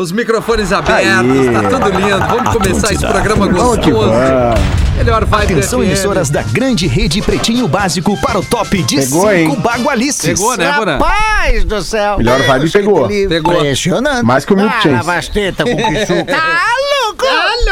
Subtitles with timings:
[0.00, 1.52] Os microfones abertos, Aê.
[1.52, 2.18] tá tudo lindo.
[2.18, 4.10] Vamos começar esse programa gostoso.
[4.96, 9.56] Melhor vibe Atenção, emissoras da grande rede Pretinho Básico para o top de pegou, cinco
[9.60, 10.26] bagualices.
[10.26, 10.92] Pegou, né, Bora?
[10.94, 12.18] Rapaz do céu.
[12.18, 13.06] Melhor vibe pegou.
[13.06, 13.54] Pegou.
[13.54, 14.24] Impressionante.
[14.24, 15.08] Mais que o Milk Chance.
[15.08, 16.24] Ah, com pichuca.
[16.34, 16.66] tá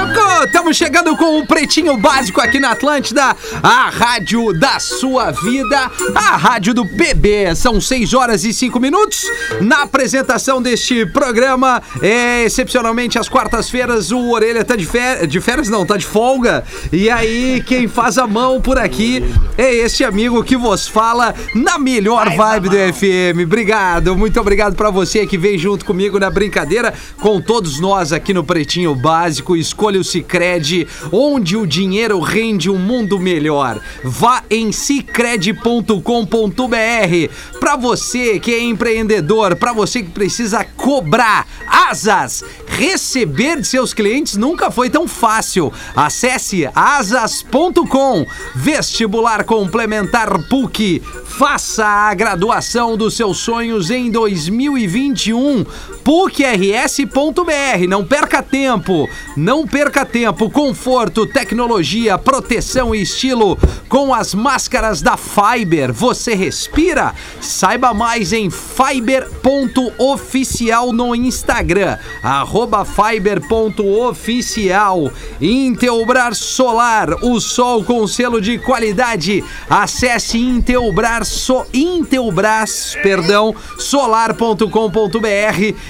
[0.03, 0.45] louco?
[0.45, 6.37] Estamos chegando com o Pretinho Básico aqui na Atlântida, a rádio da sua vida, a
[6.37, 7.55] rádio do bebê.
[7.55, 9.25] São 6 horas e 5 minutos.
[9.61, 15.69] Na apresentação deste programa, é, excepcionalmente às quartas-feiras, o Orelha tá de férias, de férias
[15.69, 16.65] não, tá de folga.
[16.93, 19.23] E aí, quem faz a mão por aqui
[19.57, 23.45] é este amigo que vos fala na melhor vibe do FM.
[23.45, 28.35] Obrigado, muito obrigado para você que vem junto comigo na brincadeira, com todos nós aqui
[28.35, 29.57] no Pretinho Básico.
[29.57, 33.81] Escolha o Cicred, onde o dinheiro rende um mundo melhor.
[34.05, 37.59] Vá em cicred.com.br.
[37.59, 44.37] Para você que é empreendedor, para você que precisa cobrar asas, receber de seus clientes
[44.37, 45.73] nunca foi tão fácil.
[45.95, 48.27] Acesse asas.com.
[48.55, 51.03] Vestibular complementar PUC.
[51.45, 55.65] Faça a graduação dos seus sonhos em 2021.
[56.05, 57.89] PUCRS.br.
[57.89, 59.09] Não perca tempo.
[59.37, 60.49] Não perca tempo.
[60.49, 65.93] Conforto, tecnologia, proteção e estilo com as máscaras da Fiber.
[65.93, 67.13] Você respira?
[67.41, 71.99] Saiba mais em fiber.oficial no Instagram.
[72.23, 75.11] Arroba fiber.oficial.
[75.41, 79.43] Intelbras Solar, o sol com selo de qualidade.
[79.69, 84.67] Acesse Intelbras, so, Intelbras, perdão, solar.com.br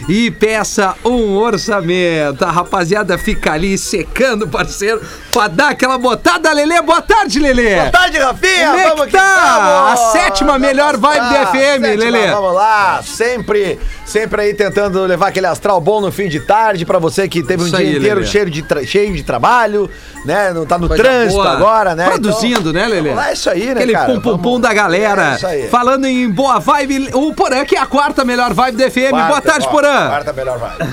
[0.09, 2.45] e peça um orçamento.
[2.45, 5.01] A rapaziada fica ali secando, parceiro,
[5.33, 6.81] pra dar aquela botada, Lelê.
[6.83, 7.77] Boa tarde, Lelê.
[7.77, 8.71] Boa tarde, Rafinha.
[8.71, 9.93] Como é vamos que tá?
[9.93, 12.31] A sétima melhor vibe do FM, Lelê.
[12.31, 13.79] Vamos lá, sempre,
[14.13, 17.63] sempre aí tentando levar aquele astral bom no fim de tarde pra você que teve
[17.63, 18.31] um Isso dia aí, inteiro Lelê.
[18.31, 19.89] cheio de, tra- cheio de trabalho,
[20.25, 20.53] né?
[20.53, 21.51] Não tá no Coisa trânsito boa.
[21.51, 22.11] agora, né?
[22.11, 23.11] Produzindo, Então, né, Lelê?
[23.11, 24.07] É isso aí, né, Aquele cara?
[24.13, 25.33] pum pum pum Vamos- da galera.
[25.33, 25.69] É isso aí.
[25.69, 29.11] Falando em boa vibe, o Porã, que é a quarta melhor vibe do FM.
[29.11, 30.09] boa Quarta, tarde, ó, Porã.
[30.09, 30.91] Quarta melhor vibe.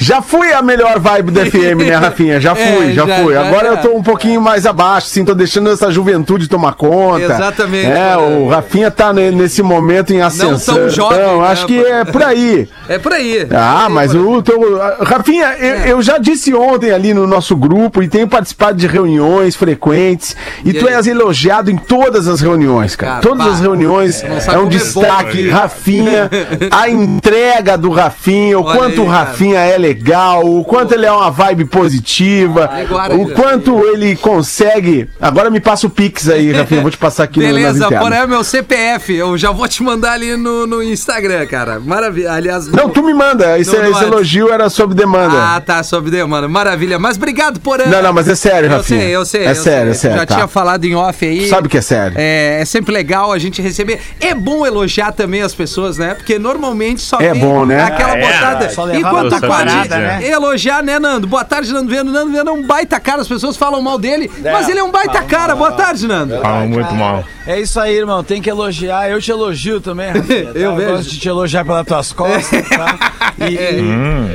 [0.00, 2.40] Já fui a melhor vibe do FM, né, Rafinha?
[2.40, 3.34] Já É, fui, já, já, fui.
[3.34, 3.70] já, Agora já.
[3.74, 7.24] eu tô um pouquinho mais abaixo, assim, tô deixando essa juventude tomar conta.
[7.24, 10.74] Exatamente, É, o Rafinha tá ne- nesse momento em ascensão.
[10.76, 11.94] tão jovem, Então, né, acho que Porã?
[11.96, 12.68] é por aí.
[12.88, 13.46] É por aí.
[13.52, 14.24] Ah, Aí, mas Porã.
[14.24, 14.78] o teu.
[15.02, 15.92] Rafinha, eu, É.
[15.92, 20.34] eu já disse ontem ali no nosso grupo e tenho participado de reuniões frequentes
[20.64, 20.94] e, E tu aí?
[20.94, 23.08] és elogiado em todas as reuniões, cara.
[23.14, 25.42] Cara, todas pá, as reuniões não sabe é um é bom, destaque.
[25.42, 25.50] né?
[25.52, 26.30] Rafinha,
[26.70, 31.06] a entrega do Rafinha, o Olha quanto aí, o Rafinha é legal, o quanto ele
[31.06, 35.08] é uma vibe positiva, Agora, o quanto ele consegue.
[35.20, 37.76] Agora me passa o Pix aí, Rafinha, eu vou te passar aqui no Beleza, nas
[37.86, 37.98] internas.
[38.00, 39.14] Porã é meu CPF.
[39.14, 41.80] Eu já vou te mandar ali no, no Instagram, cara.
[41.80, 42.32] Maravilha.
[42.32, 43.58] Aliás, no- Não, tu me manda.
[43.58, 45.36] Esse, No- no esse elogio era sob demanda.
[45.56, 46.46] Ah, tá, sob demanda.
[46.48, 46.98] Maravilha.
[46.98, 47.84] Mas obrigado, Porã.
[47.86, 49.00] Não, não, mas é sério, Eu Rafinha.
[49.00, 49.44] sei, eu sei.
[49.46, 50.00] É eu sério, é sei.
[50.10, 50.18] sério.
[50.18, 50.34] Já tá.
[50.34, 51.42] tinha falado em off aí.
[51.42, 52.14] Tu sabe que é sério.
[52.18, 54.00] É, é sempre legal a gente receber.
[54.20, 56.14] É bom elogiar também as pessoas, né?
[56.14, 57.82] Porque normalmente só É vem bom, né?
[57.82, 58.98] aquela Ah, é, botada.
[58.98, 60.28] Enquanto a pode parada, né?
[60.28, 61.26] elogiar, né, Nando?
[61.26, 62.10] Boa tarde, Nando Viano.
[62.12, 64.82] Nando Viano é um baita cara, as pessoas falam mal dele, É, mas ele é
[64.82, 65.54] um baita cara.
[65.54, 66.38] Boa tarde, Nando.
[66.40, 67.24] Fala muito mal.
[67.46, 68.22] É isso aí, irmão.
[68.22, 69.08] Tem que elogiar.
[69.10, 70.58] Eu te elogio também, Rafinha, tá?
[70.58, 70.90] Eu vejo.
[70.92, 72.98] gosto de te elogiar pelas tuas costas, tá?
[73.38, 74.28] E, Hum.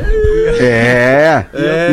[0.60, 1.46] É.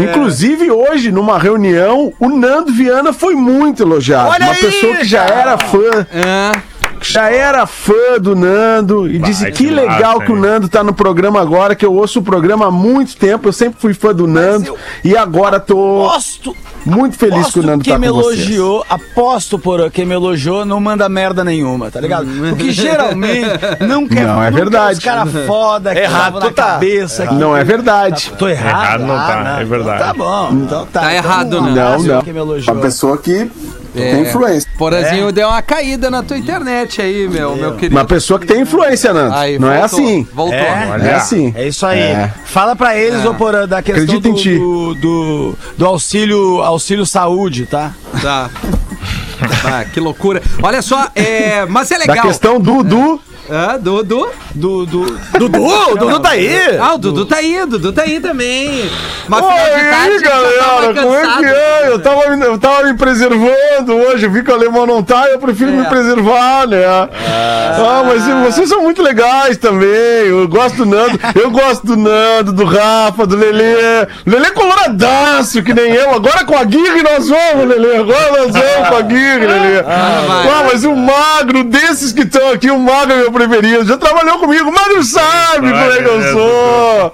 [0.02, 4.30] Inclusive, hoje, numa reunião, o Nando Viana foi muito elogiado.
[4.30, 5.40] Olha Uma aí, pessoa que já cara.
[5.40, 6.06] era fã.
[6.12, 6.52] É.
[7.02, 10.36] Já era fã do Nando e disse Vai, que que legal massa, que o?
[10.36, 13.80] Nando tá no programa agora, que eu ouço o programa há muito tempo, eu sempre
[13.80, 17.98] fui fã do Nando e agora tô aposto, muito feliz que o Nando quem tá
[17.98, 18.40] me com vocês.
[18.40, 22.26] elogiou, aposto por quem me elogiou não manda merda nenhuma, tá ligado?
[22.50, 23.48] Porque geralmente
[23.80, 24.98] não quer Não, é nunca verdade.
[24.98, 26.62] Os caras foda que Errado na tu tá.
[26.64, 27.26] cabeça.
[27.26, 28.32] que- Não é verdade.
[28.38, 28.68] Tô errado.
[28.84, 30.04] Errado não Ah, tá, é verdade.
[30.04, 31.00] Tá bom, então tá.
[31.00, 31.70] Tá Então, errado, não.
[31.70, 32.22] Não, não.
[32.22, 32.74] Quem me elogiou.
[32.74, 33.50] Uma pessoa que
[33.94, 34.12] É.
[34.12, 34.70] tem influência.
[34.78, 37.96] Porazinho deu uma caída na tua internet aí, meu, meu querido.
[37.96, 39.34] Uma pessoa que tem influência, Nando.
[39.34, 40.28] Aí, Não é voltou, assim.
[40.32, 40.54] Voltou.
[40.58, 40.88] É?
[40.90, 41.02] Olha.
[41.08, 41.52] É assim.
[41.56, 41.98] É isso aí.
[42.00, 42.32] É.
[42.44, 44.58] Fala pra eles, ô Porã, da questão Acredita em do, ti.
[44.58, 47.92] do, do, do auxílio, auxílio saúde, tá?
[48.22, 48.50] Tá.
[49.64, 50.42] Ah, que loucura.
[50.62, 52.26] Olha só, é, mas é Da legal.
[52.26, 53.18] questão do, do
[53.50, 54.28] Ah, Dudu.
[54.54, 56.78] Dudu, o Dudu tá aí.
[56.78, 58.88] Ah, o Dudu tá aí, o Dudu tá aí também.
[59.28, 61.88] Mas Oi, aí, galera, como é que é?
[61.88, 65.26] Eu tava, me- eu tava me preservando hoje, eu vi que o alemão não tá,
[65.30, 65.74] eu prefiro É.
[65.74, 66.84] me preservar, né?
[66.84, 68.24] Ah, mas
[68.54, 69.88] vocês são muito legais também,
[70.28, 74.06] eu gosto do Nando, eu gosto do Nando, do Rafa, do Lelê.
[74.26, 78.52] Lelê é coloradaço, que nem eu, agora com a Guirre nós vamos, Lelê, agora nós
[78.52, 79.82] vamos com a Guirre, Lelê.
[79.82, 79.94] vai.
[79.94, 83.84] Ah, mas o magro, desses que estão aqui, o magro é meu preferido.
[83.86, 84.68] Já trabalhou comigo.
[84.68, 87.12] O Magro sabe como é que eu sou.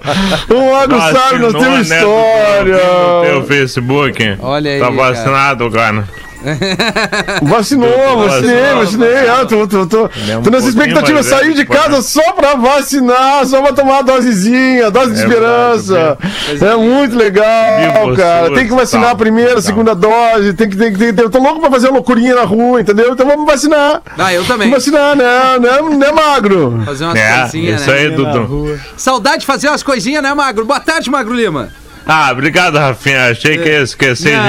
[0.57, 2.77] O Magro sabe, nós temos né, história.
[2.77, 4.37] No teu Facebook.
[4.41, 4.97] Olha aí, Tá cara.
[4.97, 6.03] vacinado, cara.
[7.43, 7.89] Vacinou,
[8.25, 9.27] vacinei, vacinei.
[9.29, 11.21] Ah, tô, tô, tô, é tô nessa expectativa.
[11.21, 16.17] velho de casa só pra vacinar, só pra tomar a dosezinha, dose de É esperança.
[16.61, 18.53] É muito legal, cara.
[18.53, 20.53] Tem que vacinar a primeira, a segunda dose.
[20.53, 22.81] Tem que, tem, que- tem, que- eu tô louco pra fazer uma loucurinha na rua,
[22.81, 23.11] entendeu?
[23.13, 24.01] Então vamos vacinar.
[24.17, 24.69] Ah, eu também.
[24.69, 25.59] Vamos vacinar, né?
[25.59, 26.81] Né, né magro?
[26.85, 27.97] Fazer umas É, coisinhas, isso né?
[27.97, 28.79] aí, Dudu.
[28.95, 30.65] Saudade de fazer umas coisinhas, né, Magro?
[30.65, 31.69] Boa tarde, Magro Lima.
[32.07, 33.31] Ah, obrigado, Rafinha.
[33.31, 34.41] Achei que ia esquecer de mim.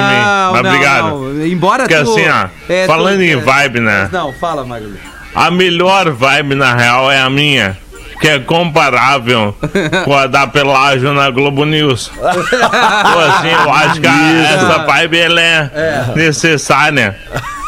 [0.52, 1.04] Mas não, obrigado.
[1.08, 1.46] não.
[1.46, 2.10] Embora Porque tu...
[2.12, 4.08] assim, ó, é, falando tu- em é, vibe, né?
[4.12, 4.98] Não, fala, Magro Lima.
[5.34, 7.76] A melhor vibe, na real, é a minha.
[8.20, 9.56] Que é comparável
[10.04, 12.08] com a da Pelágio na Globo News.
[12.18, 15.70] Pô, assim, eu acho que a- essa vibe ela é,
[16.16, 17.16] necessária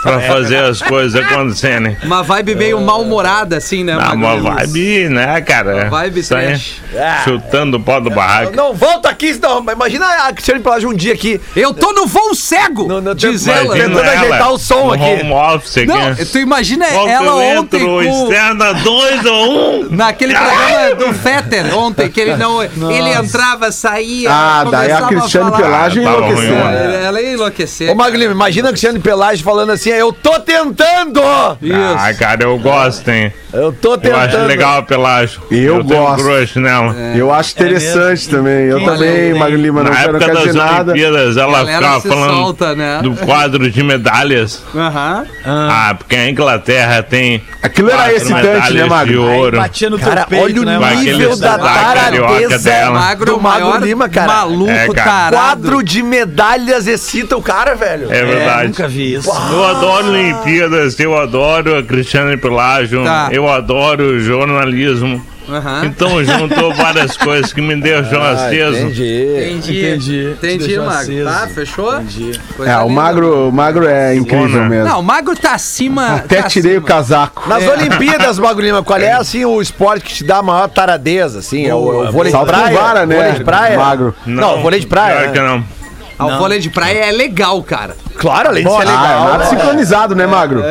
[0.02, 1.96] pra fazer as coisas acontecerem.
[2.02, 5.74] Uma vibe meio mal-humorada, assim, né, Ah, Magro uma vibe, né, cara?
[5.76, 6.80] Uma vibe trash.
[7.24, 8.54] Chutando o pó do barraco.
[8.56, 9.64] Não, volta aqui, senão.
[9.70, 11.40] Imagina a Cristiane Pelágio um dia aqui.
[11.54, 13.74] Eu tô no voo cego, No- no- diz ela.
[13.74, 15.04] tentando ajeitar o som no aqui.
[15.04, 15.86] Home office aqui.
[15.86, 18.02] Não, tu imagina Volta, ela eu ontem com...
[18.02, 19.80] externa 2 ou 1.
[19.80, 19.88] Um.
[19.90, 22.62] Naquele programa do Fetter ontem, que ele não.
[22.62, 24.30] Ele entrava, saía.
[24.30, 26.54] Ah, daí a Cristiane Ah, ruim, enlouqueceu.
[26.54, 27.90] Ela ela ia enlouquecer.
[27.90, 31.20] Ô, Maglino, imagina a Cristiane Pelágio falando assim: eu tô tentando!
[31.62, 31.74] Isso.
[31.98, 33.32] Ah, cara, eu gosto, hein?
[33.52, 34.20] Eu tô Eu tentando.
[34.36, 35.40] acho legal a Pelágio.
[35.50, 36.22] Eu tenho gosto.
[36.24, 36.94] crush nela.
[37.16, 38.66] Eu acho interessante também.
[38.66, 40.92] Eu Quem também, não Magro Lima, não Na quero, não época quero das dizer nada.
[40.92, 43.00] Olimpíadas, ela ficava falando solta, né?
[43.02, 44.62] do quadro de medalhas.
[44.74, 45.26] Aham.
[45.44, 49.28] Ah, porque a Inglaterra tem Aquilo era excitante, né, medalhas de Magro?
[49.28, 49.56] Aí ouro.
[49.56, 51.00] batia no teu Cara, peito, olha o né, Magro?
[51.00, 52.98] nível da taradeza dela.
[53.00, 54.26] Magro, do o Magro maior Lima, cara.
[54.28, 55.36] maluco, É, cara.
[55.36, 58.12] Quadro de medalhas excita o cara, velho.
[58.12, 58.68] É É, verdade.
[58.68, 59.28] nunca vi isso.
[59.28, 63.28] Eu adoro Olimpíadas, eu adoro a Cristiane Pelágio, Tá.
[63.32, 65.24] eu adoro jornalismo.
[65.48, 65.84] Aham.
[65.86, 68.76] Então juntou várias coisas que me deixam Ah, aceso.
[68.78, 69.26] entendi.
[69.36, 69.80] Entendi.
[69.80, 70.36] Entendi.
[70.38, 70.92] Te Entendi, Magro.
[70.92, 71.24] aceso.
[71.24, 71.94] Tá, fechou?
[71.94, 72.40] Entendi.
[72.56, 72.88] Coisa É, o.
[72.88, 74.88] Magro, o Magro é incrível mesmo.
[74.88, 76.14] Não, o Magro tá acima.
[76.16, 76.86] Até tá tirei o acima.
[76.88, 77.48] casaco.
[77.48, 81.40] Nas Olimpíadas, Magro Lima, qual é assim o esporte que te dá a maior taradeza,
[81.40, 81.66] assim?
[81.66, 82.78] É o, é o vôlei de praia?
[82.78, 83.76] vara, né, Vôlei de praia?
[83.76, 84.14] Magro?
[84.24, 85.32] Não, vôlei de praia, Pior né?
[85.32, 85.79] que não.
[86.20, 87.96] Ah, o vôlei de praia é legal, cara.
[88.16, 89.24] Claro, além de ser Ah, é legal.
[89.24, 89.44] nada né?
[89.46, 90.62] sincronizado, né, Magro?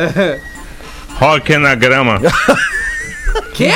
[1.18, 2.20] Rock na grama.
[3.54, 3.70] Quê?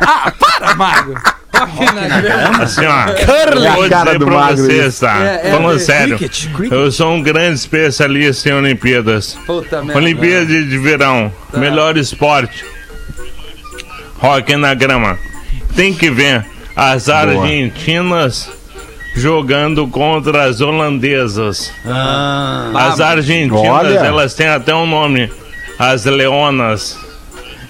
[0.00, 1.14] Ah, para, Magro.
[1.52, 3.04] Ok, na Assim, ó.
[3.26, 3.66] Curling.
[3.66, 5.18] Eu vou É a cara dizer do pra magro vocês, tá?
[5.22, 6.16] É, é, Falando é, sério.
[6.16, 6.72] cricket, cricket.
[6.72, 9.36] Eu sou um grande especialista em Olimpíadas.
[9.44, 9.98] Puta merda.
[9.98, 11.32] Olimpíadas de verão.
[11.52, 11.58] Tá.
[11.58, 12.64] Melhor esporte.
[14.18, 15.18] Rock na grama.
[15.74, 16.46] Tem que ver
[16.76, 18.48] as argentinas
[19.14, 21.72] jogando contra as holandesas.
[21.86, 23.98] Ah, As argentinas, Olha.
[23.98, 25.30] elas têm até um nome.
[25.78, 26.98] As leonas.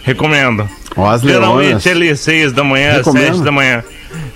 [0.02, 0.68] Recomendo.
[0.96, 1.86] Ó, as Geralmente leonas.
[1.86, 3.26] ele seis da manhã, Recomendo.
[3.34, 3.84] sete da manhã.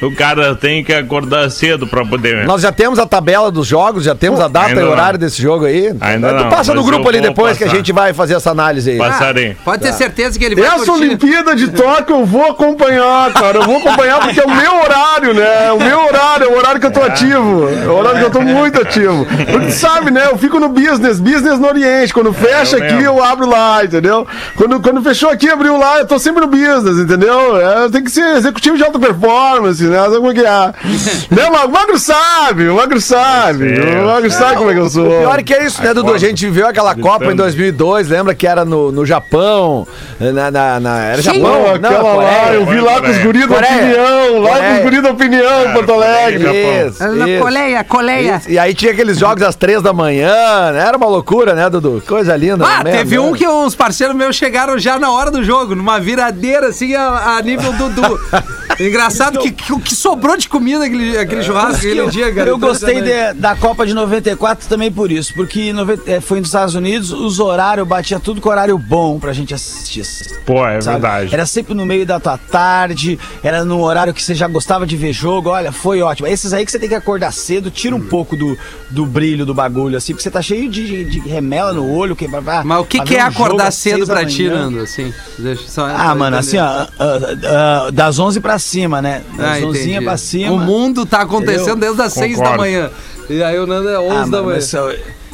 [0.07, 2.45] O cara tem que acordar cedo pra poder.
[2.47, 4.93] Nós já temos a tabela dos jogos, já temos a data Ainda e o não.
[4.93, 5.95] horário desse jogo aí.
[6.01, 7.77] Ainda tu não, passa no grupo eu ali depois que a passar.
[7.79, 8.99] gente vai fazer essa análise aí.
[8.99, 9.57] Passarei.
[9.65, 10.91] Pode ter certeza que ele vai Essa curtir.
[11.05, 13.59] Olimpíada de Tóquio eu vou acompanhar, cara.
[13.59, 15.67] Eu vou acompanhar porque é o meu horário, né?
[15.69, 17.69] É o meu horário, é o horário que eu tô ativo.
[17.69, 19.27] É o horário que eu tô muito ativo.
[19.51, 20.27] Porque tu sabe, né?
[20.31, 22.13] Eu fico no business, business no Oriente.
[22.13, 23.05] Quando fecha eu aqui, lembro.
[23.07, 24.27] eu abro lá, entendeu?
[24.57, 27.57] Quando, quando fechou aqui, abriu lá, eu tô sempre no business, entendeu?
[27.61, 29.94] É, tem que ser executivo de alta performance, né?
[30.17, 30.45] Como é que é?
[31.35, 31.45] né?
[31.49, 33.77] O Magro sabe, o Magro sabe.
[33.77, 35.07] sei, O Magro sabe como é que eu sou.
[35.07, 36.13] O pior é que é isso, né, Dudu?
[36.15, 39.87] A gente viveu aquela Copa em 2002, lembra que era no, no Japão?
[40.21, 41.35] Na, na, na- era Sim.
[41.41, 41.63] Japão?
[41.65, 45.03] Pô, aquela lá, eu vi lá com os guris da opinião, lá com os guris
[45.03, 46.45] da opinião, Porto Alegre.
[46.45, 47.43] Isso, isso.
[47.43, 48.37] Coleia, coleia.
[48.37, 48.51] Isso.
[48.51, 50.85] E aí tinha aqueles jogos às três da manhã, né?
[50.87, 52.03] Era uma loucura, né, Dudu?
[52.07, 52.65] Coisa linda.
[52.67, 52.93] Ah, né?
[52.93, 53.21] teve Né?
[53.21, 57.37] um que uns parceiros meus chegaram já na hora do jogo, numa viradeira assim a,
[57.39, 58.21] a nível Dudu.
[58.81, 62.49] Engraçado que o que sobrou de comida aquele, aquele churrasco aquele eu, dia, cara.
[62.49, 66.49] eu gostei de- da Copa de 94 também por isso, porque noven- eh, foi nos
[66.49, 70.05] Estados Unidos, os horários batia tudo com horário bom pra gente assistir.
[70.45, 71.01] Pô, é sabe?
[71.01, 71.35] verdade.
[71.35, 74.97] Era sempre no meio da tua tarde, era no horário que você já gostava de
[74.97, 75.51] ver jogo.
[75.51, 76.27] Olha, foi ótimo.
[76.29, 78.57] Esses aí que você tem que acordar cedo, tira um pouco do,
[78.91, 82.15] do brilho do bagulho, assim, porque você tá cheio de, de remela no olho.
[82.15, 84.49] Que, Mas o que, pra que é um acordar cedo pra ti.
[84.49, 85.13] Nando, assim?
[85.39, 89.23] Deixa só Ah, mano, assim, ó, ah, ah, das 11 pra cima, né?
[89.39, 90.05] Ah, Das 11 entendi.
[90.05, 90.53] pra cima.
[90.53, 91.95] O mundo tá acontecendo Entendeu?
[91.95, 92.59] desde as 6 da Concordo.
[92.63, 92.91] manhã.
[93.29, 94.61] E aí o Nando é 11 Ah, da manhã.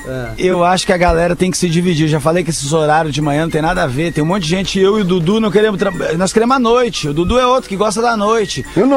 [0.06, 2.08] Mas eu, acho que a galera tem que se dividir.
[2.08, 4.12] Já falei que esses horários de manhã não tem nada a ver.
[4.12, 5.78] Tem um monte de gente, eu e o Dudu não queremos.
[5.78, 7.08] tra- Nós queremos a noite.
[7.08, 8.62] O Dudu é outro que gosta da noite.
[8.74, 8.88] Quantas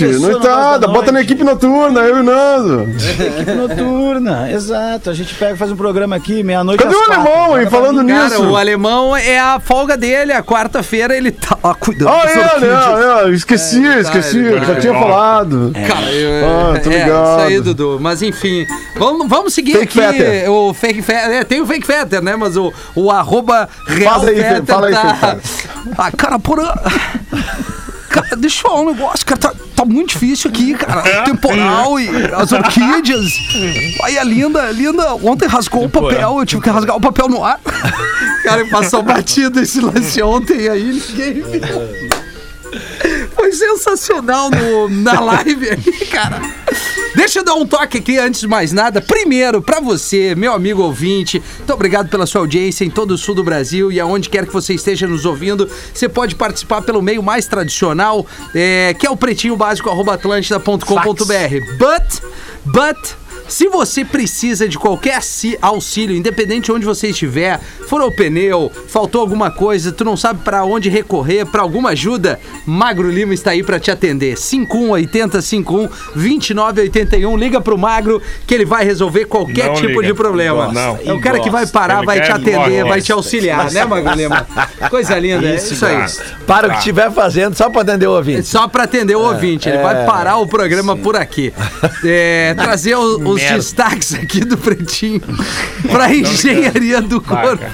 [0.00, 0.86] noite, noitada.
[0.88, 2.82] Bota na equipe noturna, eu e o Nando.
[2.82, 5.10] Equipe noturna, exato.
[5.10, 6.82] A gente pega e faz um programa aqui, meia-noite.
[6.82, 7.22] Cadê às o quatro.
[7.22, 8.12] alemão aí, Joga pra falando mim.
[8.12, 8.44] Cara, nisso?
[8.50, 13.30] o alemão é a folga dele, a quarta-feira ele tá lá cuidando Ah, é, né?
[13.30, 14.32] é, esqueci, É, esqueci.
[14.42, 15.00] tá, ele- já tinha Ó.
[15.00, 15.72] falado.
[15.86, 17.38] Cara, eu, Ah, tô é, ligado.
[17.40, 17.98] isso aí, Dudu.
[18.00, 18.64] Mas enfim,
[18.96, 20.50] vamos, vamos seguir Fake aqui Fetter.
[20.50, 21.30] o Fake Fetter.
[21.30, 22.36] É, tem o Fake Fetter, né?
[22.36, 25.36] Mas o, o arroba Real Fala aí, Fetter fala aí, tá...
[25.98, 26.74] Ah, cara, porra...
[28.08, 31.20] Cara, deixa eu falar um negócio, cara, tá, tá muito difícil aqui, cara.
[31.20, 33.34] O temporal e as orquídeas.
[34.02, 37.44] Aí a linda, linda, ontem rasgou o papel, eu tive que rasgar o papel no
[37.44, 37.60] ar.
[38.42, 42.16] Cara, passou batido esse lance ontem aí, ninguém viu.
[43.34, 46.40] Foi sensacional no, na live aí, cara.
[47.16, 49.00] Deixa eu dar um toque aqui antes de mais nada.
[49.00, 53.34] Primeiro, pra você, meu amigo ouvinte, muito obrigado pela sua audiência em todo o sul
[53.34, 55.66] do Brasil e aonde quer que você esteja nos ouvindo.
[55.94, 60.84] Você pode participar pelo meio mais tradicional, é, que é o pretinho básico atlântida.com.br.
[61.78, 62.20] But,
[62.66, 63.25] but.
[63.48, 65.20] Se você precisa de qualquer
[65.62, 70.40] auxílio, independente de onde você estiver, furou o pneu, faltou alguma coisa, tu não sabe
[70.42, 74.36] pra onde recorrer, pra alguma ajuda, Magro Lima está aí pra te atender.
[74.36, 80.06] 5180 51 2981, liga pro Magro que ele vai resolver qualquer Não tipo liga.
[80.08, 80.72] de problema.
[80.72, 80.98] Não.
[81.04, 84.12] É o cara que vai parar, Ele vai te atender, vai te auxiliar, né, Magro
[84.14, 84.46] Lima?
[84.90, 86.04] Coisa linda, é isso aí.
[86.46, 88.46] Para o que estiver fazendo, só pra atender o ouvinte.
[88.48, 91.52] Só para atender o ouvinte, ele vai parar o programa por aqui.
[92.04, 93.56] É, trazer o- os Merda.
[93.58, 95.20] destaques aqui do Pretinho
[95.90, 97.64] para Engenharia do Corpo.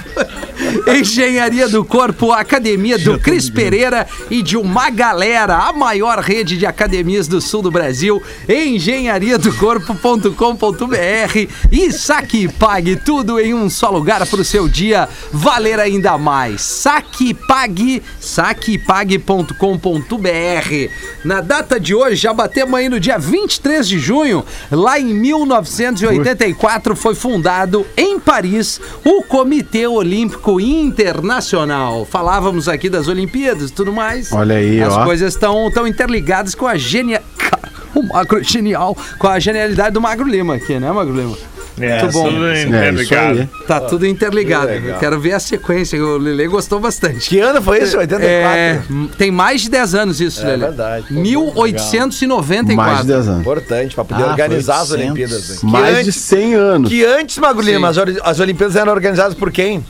[0.99, 6.67] Engenharia do Corpo, Academia do Cris Pereira e de uma galera, a maior rede de
[6.67, 14.27] academias do sul do Brasil, engenhariadocorpo.com.br e saque e pague tudo em um só lugar
[14.27, 16.63] para o seu dia valer ainda mais.
[16.63, 20.91] Saque e pague, saquepague.com.br.
[21.25, 26.97] Na data de hoje, já batemos aí no dia 23 de junho, lá em 1984
[26.97, 32.05] foi fundado em Paris o Comitê Olímpico Internacional.
[32.05, 34.33] Falávamos aqui das Olimpíadas e tudo mais.
[34.33, 35.05] Olha aí, As ó.
[35.05, 37.23] coisas estão tão interligadas com a genial.
[37.95, 41.37] O Magro é genial, com a genialidade do Magro Lima aqui, né, Magro Lima?
[41.79, 42.25] É, Muito bom.
[42.31, 43.39] tudo É, interligado.
[43.41, 43.49] aí.
[43.67, 44.71] Tá tudo interligado.
[44.71, 46.03] Eu quero ver a sequência.
[46.03, 47.29] O Lele gostou bastante.
[47.29, 47.99] Que ano foi isso?
[47.99, 48.49] 84?
[48.49, 48.81] É,
[49.19, 50.59] tem mais de 10 anos isso, Lele.
[50.63, 51.13] verdade.
[51.13, 52.77] 1894.
[52.95, 53.41] Mais de 10 anos.
[53.41, 55.05] Importante, pra poder Ah, organizar as 800.
[55.05, 55.63] Olimpíadas.
[55.63, 55.71] né?
[55.71, 56.89] Mais de antes- 100 anos.
[56.91, 57.91] Que antes, Magro Lima,
[58.25, 59.85] as Olimpíadas eram organizadas por quem?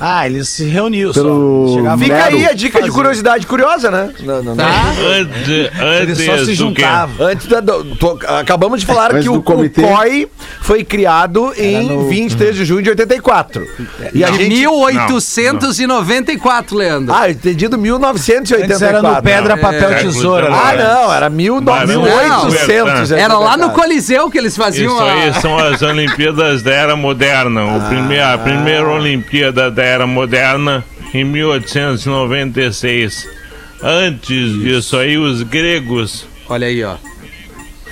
[0.00, 1.74] Ah, eles se reuniu Pelo- só.
[1.76, 2.92] Chegava Fica aí a dica de Fazer.
[2.92, 4.10] curiosidade curiosa, né?
[4.20, 4.64] Não, não, não.
[4.64, 4.70] Tá?
[5.18, 7.26] Antes, Eles antes só se juntavam.
[7.26, 9.82] Antes da, do- tô- acabamos de falar Antes que o, o comitê.
[9.82, 10.26] COI
[10.62, 13.66] foi criado em no- 23 de junho de 84.
[14.14, 14.48] E a De gente...
[15.48, 17.14] 1894, Leandro.
[17.14, 18.64] Ah, entendido 1984.
[18.74, 20.48] Antes era no pedra, papel, É, tesoura.
[20.52, 20.84] Ah, né?
[20.84, 22.16] não, era mil, Mas mil não.
[22.16, 23.12] oitocentos.
[23.12, 25.12] Era lá no Coliseu que eles faziam Isso a...
[25.12, 27.64] aí são as Olimpíadas da Era Moderna.
[27.76, 33.28] O prime- a primeira Olimpíada da Era Moderna em 1896.
[33.82, 36.94] Antes disso aí, os gregos Olha aí, ó.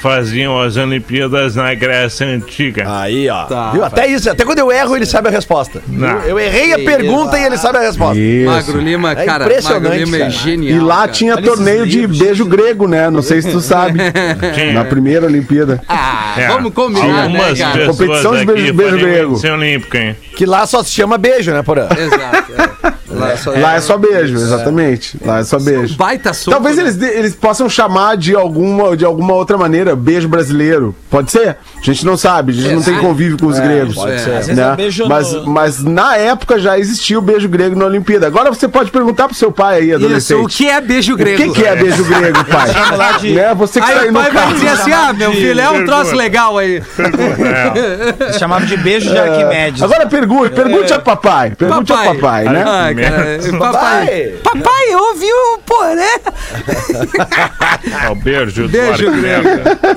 [0.01, 2.85] Faziam as Olimpíadas na Grécia Antiga.
[3.01, 3.45] Aí, ó.
[3.45, 3.85] Tá, Viu?
[3.85, 5.83] Até isso, até quando eu erro, ele sabe a resposta.
[5.89, 6.21] Não.
[6.23, 8.19] Eu errei a pergunta e ele sabe a resposta.
[8.19, 8.51] Isso.
[8.51, 10.77] Magro Lima, É cara, impressionante, Magro Lima é genial.
[10.77, 11.09] E lá cara.
[11.13, 12.19] tinha Olha torneio de livros.
[12.19, 13.11] beijo grego, né?
[13.11, 13.99] Não sei se tu sabe.
[14.55, 14.73] Tinha.
[14.73, 15.83] Na primeira Olimpíada.
[15.89, 16.49] Ah, É.
[16.49, 17.87] vamos combinar, né, cara?
[17.87, 19.31] Competição de beijo- beijo grego.
[19.33, 20.17] índice olímpico, hein?
[20.37, 21.89] Que lá só se chama beijo, né, Porã?
[21.97, 22.53] Exato.
[22.85, 22.98] é.
[23.19, 25.19] Lá, só- Lá é só beijo, exatamente.
[25.25, 25.97] Lá é só beijo.
[25.97, 26.51] Baita soco.
[26.57, 26.83] Talvez né?
[26.85, 30.95] eles, eles possam chamar de alguma, de alguma outra maneira, beijo brasileiro.
[31.11, 31.57] Pode ser?
[31.81, 33.95] A gente não sabe, a gente não tem Ah, convívio com os gregos.
[33.95, 34.31] pode ser.
[34.31, 34.73] Às vezes Né?
[34.73, 38.27] é beijo no- mas, mas na época já existia o beijo grego na Olimpíada.
[38.27, 40.45] Agora você pode perguntar pro seu pai aí, Isso, adolescente.
[40.45, 41.43] o que é beijo O grego?
[41.43, 43.19] que, que é beijo grego, pai?
[43.21, 43.55] de- né?
[43.55, 44.55] Você que Aí tá aí o no pai vai carro.
[44.55, 46.83] dizer assim, ah, meu filho, é um troço legal aí.
[46.99, 48.25] É.
[48.25, 49.83] Eles chamavam de beijo de É, Arquimedes.
[49.83, 51.51] Agora pergunte, pergunte a papai.
[51.57, 52.65] Pergunte a papai, né?
[53.09, 54.35] Ah, cara, papai.
[54.43, 54.63] Papai.
[54.63, 56.21] Papai, ouviu o poré?
[58.05, 59.07] É o beijo, do Beijo.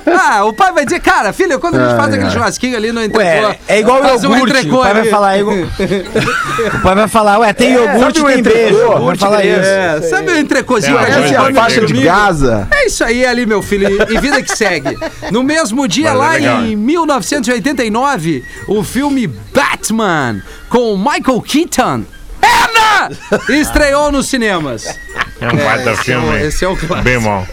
[0.07, 2.91] Ah, o pai vai dizer, cara, filho, quando a gente Ai, faz aquele churrasquinho ali
[2.91, 3.19] no entrecô...
[3.47, 4.43] Ué, é igual o um iogurte.
[4.57, 5.09] entrecô O pai vai ali.
[5.09, 5.57] falar, é igual-
[6.75, 8.57] o pai vai falar, ué, tem iogurte, sabe o tem entrecô?
[8.59, 8.77] beijo.
[8.77, 9.59] Vai Iogurte falar isso.
[9.69, 11.93] É, sabe o entrecôzinho É, que a é faixa de?
[12.01, 12.67] Gaza.
[12.71, 14.97] É isso aí ali, meu filho, e, e vida que segue.
[15.31, 16.75] No mesmo dia, é lá em hein?
[16.75, 22.03] 1989, o filme Batman, com Michael Keaton,
[22.41, 23.09] Ana,
[23.49, 24.99] estreou nos cinemas.
[25.41, 26.41] É um baita esse é o- filme.
[26.45, 27.01] esse é o clássico.
[27.01, 27.45] Bem bom.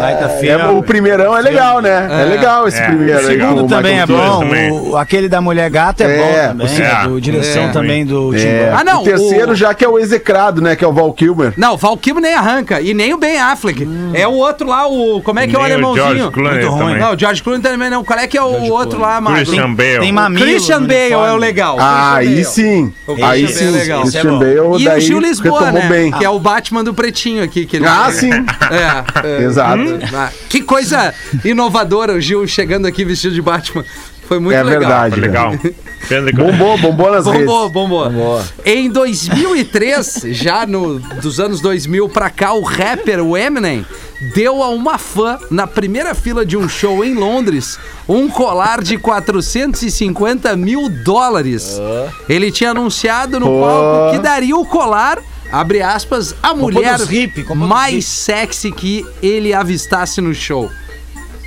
[0.00, 0.64] Baita É, filme.
[0.78, 2.08] o primeirão é legal, né?
[2.10, 3.26] É, legal esse É, primeiro o aí.
[3.26, 4.40] segundo o também é bom.
[4.40, 4.70] também.
[4.72, 6.18] O, aquele da Mulher Gata é, É,
[6.48, 6.80] bom também.
[6.80, 7.68] o É, do direção É.
[7.68, 8.72] também do Tim É.
[8.74, 10.74] Ah, não, O terceiro o- já que é o execrado, né?
[10.74, 11.52] Que é o Val Kilmer.
[11.56, 12.80] Não, Val Kilmer nem arranca.
[12.80, 13.86] E nem o Ben Affleck.
[14.12, 15.20] É o outro lá, o.
[15.22, 16.06] Como é que é o alemãozinho?
[16.16, 16.78] George Clooney Muito ruim.
[16.86, 16.98] também.
[17.00, 18.02] Não, o George Clooney também não.
[18.04, 19.42] Qual é que é o outro lá, Marcos?
[19.50, 20.00] Christian Bale.
[20.00, 20.44] Tem mamilo.
[20.44, 21.76] Christian Bale é o legal.
[21.78, 22.92] Ah, aí sim.
[23.06, 23.64] O Aí Christian sim.
[23.66, 24.02] Bale é legal.
[24.04, 24.38] Esse é Christian.
[24.38, 25.86] Bale E o daí Gil Lisboa, né?
[25.88, 26.10] bem.
[26.10, 27.66] Que é o Batman do pretinho aqui.
[27.66, 28.30] Que ele Ah, sim.
[28.70, 29.42] É, é.
[29.44, 29.82] Exato.
[30.14, 31.12] Ah, Que coisa
[31.44, 33.84] inovadora o Gil chegando aqui vestido de Batman.
[34.28, 35.10] Foi muito É legal.
[35.10, 35.74] verdade.
[36.06, 36.46] Foi legal.
[36.46, 37.46] Bombou, bombou nas redes.
[37.46, 38.42] Bombou, bombou.
[38.64, 43.84] Em 2003, já no, dos anos 2000 pra cá, o rapper, o Eminem,
[44.34, 47.76] deu a uma fã, na primeira fila de um show em Londres,
[48.08, 51.78] um colar de 450 mil dólares.
[52.28, 55.18] Ele tinha anunciado no palco que daria o colar,
[55.52, 57.08] abre aspas, a mulher dos
[57.56, 60.70] mais sexy que ele avistasse no show.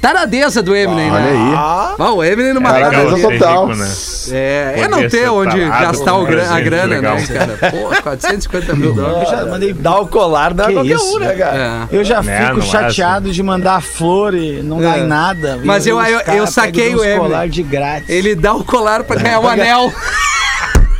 [0.01, 1.31] Taradeza do Eminem, Olha né?
[1.31, 1.53] aí.
[1.55, 3.67] Ah, o Eminem numa Taradeza fila ser total.
[3.67, 3.91] rico, né?
[4.31, 7.15] é, é não ter onde gastar o gra- a grana, legal.
[7.15, 7.71] né, cara?
[7.71, 9.29] Pô, 450 mil Eu dólares.
[9.29, 11.15] já mandei Dá o colar, não é Que qualquer isso?
[11.15, 11.87] um, né, cara?
[11.89, 11.95] É.
[11.97, 15.03] Eu já Né, fico é chateado de mandar flor e não dar É.
[15.03, 15.57] em nada.
[15.63, 17.19] Mas eu- eu- eu saquei o Eminem.
[17.19, 18.09] colar de grátis.
[18.09, 19.93] Ele dá o colar pra ganhar o anel.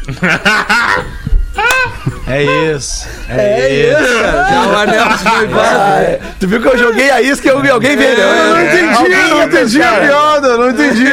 [2.25, 3.05] É isso.
[3.29, 4.13] É, isso.
[4.23, 5.03] Dá o anel.
[5.59, 8.55] Ah, tu viu que eu joguei a isca e eu vi alguém ver, Eu não
[8.55, 8.65] né?
[8.65, 11.03] entendi, eu não entendi a piada, não entendi.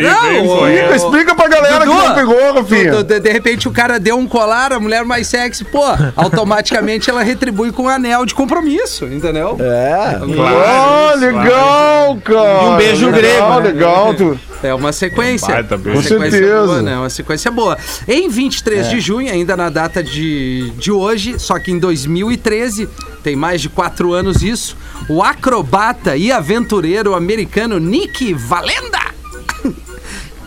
[0.00, 0.68] Não.
[0.68, 3.02] Explica, explica pra galera Dudu, que não pegou, Rafinha.
[3.02, 5.82] De, repente o cara deu um colar, a mulher mais sexy, pô,
[6.16, 9.56] automaticamente ela retribui com um anel de compromisso, entendeu?
[9.60, 9.92] É.
[9.94, 12.62] Ah, legal, cara.
[12.62, 13.72] E um beijo legal, grego, né?
[13.72, 14.40] Legal, tu.
[14.62, 15.54] É uma sequência.
[15.54, 16.02] Baita Uma beijo.
[16.02, 16.66] sequência certeza.
[16.66, 16.96] boa, né?
[16.98, 17.78] Uma sequência boa.
[18.06, 18.90] Em 23 É.
[18.90, 22.88] de junho, ainda na data de, de hoje, só que em 2013,
[23.22, 24.76] tem mais de quatro anos isso,
[25.08, 29.09] o acrobata e aventureiro americano Nick Valenda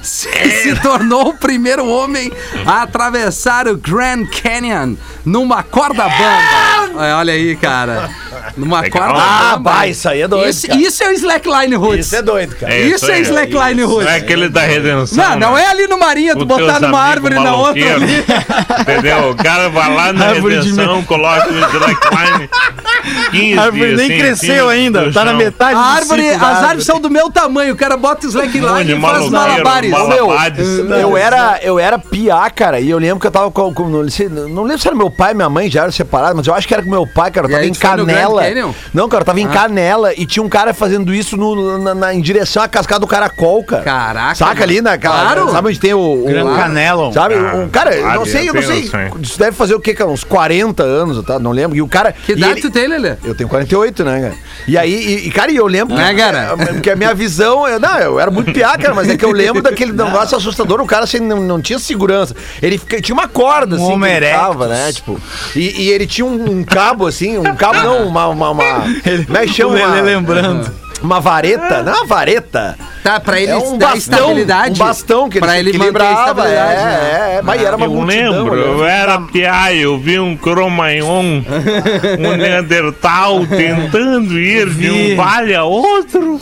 [0.04, 0.28] se,
[0.62, 2.32] se tornou o primeiro homem
[2.66, 4.96] a atravessar o Grand Canyon
[5.26, 7.06] numa corda bamba.
[7.06, 8.10] É, Olha aí, cara.
[8.58, 9.08] Numa Legal.
[9.08, 9.88] corda Ah, bamba.
[9.88, 10.80] isso aí é doido, Isso, cara.
[10.80, 12.06] isso é o Slackline Roots.
[12.08, 12.78] Isso é doido, cara.
[12.78, 13.22] Isso é aí.
[13.22, 14.08] slackline Não Roots.
[14.08, 15.24] é aquele da redenção.
[15.30, 15.64] Não, não né?
[15.64, 18.24] é ali no Marinha, tu botar numa árvore na outra ali.
[18.82, 19.30] Entendeu?
[19.32, 22.50] O cara vai lá na Árvore de redenção, coloca o slackline.
[23.32, 25.38] 15 A árvore dias, nem assim, cresceu assim, ainda, tá na chão.
[25.40, 28.94] metade A do árvore, as árvores são do meu tamanho, o cara bota o slackline
[28.94, 30.68] e faz maloqueiro, malabares.
[30.84, 33.88] Meu, eu era, eu era piá, cara, e eu lembro que eu tava com, com-
[33.90, 36.48] não, sei, não lembro se era meu pai e minha mãe já eram separados, mas
[36.48, 38.44] eu acho que era com meu pai, cara, eu tava em Canela.
[38.94, 39.50] Não, cara, eu tava em Ah.
[39.50, 43.08] Canela e tinha um cara fazendo isso no- na, na- em direção à cascada do
[43.08, 43.84] Caracol, cara.
[43.84, 45.52] Caraca, Saca ali naquela, Claro.
[45.52, 47.12] sabe onde tem o, o Grand Canelon.
[47.12, 48.90] Sabe, Ah, um cara, eu não sei, eu não sei.
[49.22, 50.10] Isso deve fazer o quê, cara?
[50.10, 51.40] Uns 40 anos, tá?
[51.40, 51.76] Não lembro.
[51.78, 52.14] E o cara.
[52.14, 53.16] Que idade ele- tu tem, Lelê?
[53.24, 54.34] eu tenho 48, né, cara?
[54.68, 56.56] E aí, e, cara, e eu lembro Né, que, cara?
[56.82, 59.32] que a minha visão, eu, não, eu era muito piá, cara, mas é que eu
[59.32, 62.36] lembro daquele negócio assustador, o cara assim, não, não tinha segurança.
[62.62, 65.20] Ele fica- tinha uma corda, assim, que ele tava, né, tipo,
[65.56, 68.64] e, e ele tinha um, um cabo, assim, um cabo não, uma, uma, uma
[69.26, 69.72] como é que chama?
[69.72, 70.72] O Lelê Uma, lembrando.
[71.02, 72.78] uma vareta, não é uma vareta.
[73.04, 74.82] Tá, pra ele É um dar bastão, estabilidade.
[74.82, 77.32] um bastão que ele pra ele equilibrava, é, né?
[77.34, 78.64] é, é, mas era uma Eu multidão, lembro, né?
[78.66, 81.42] eu era piá, eu vi um cromagnon,
[82.20, 85.14] um Neandertal tentando ir de Vi.
[85.14, 86.40] um vale a outro.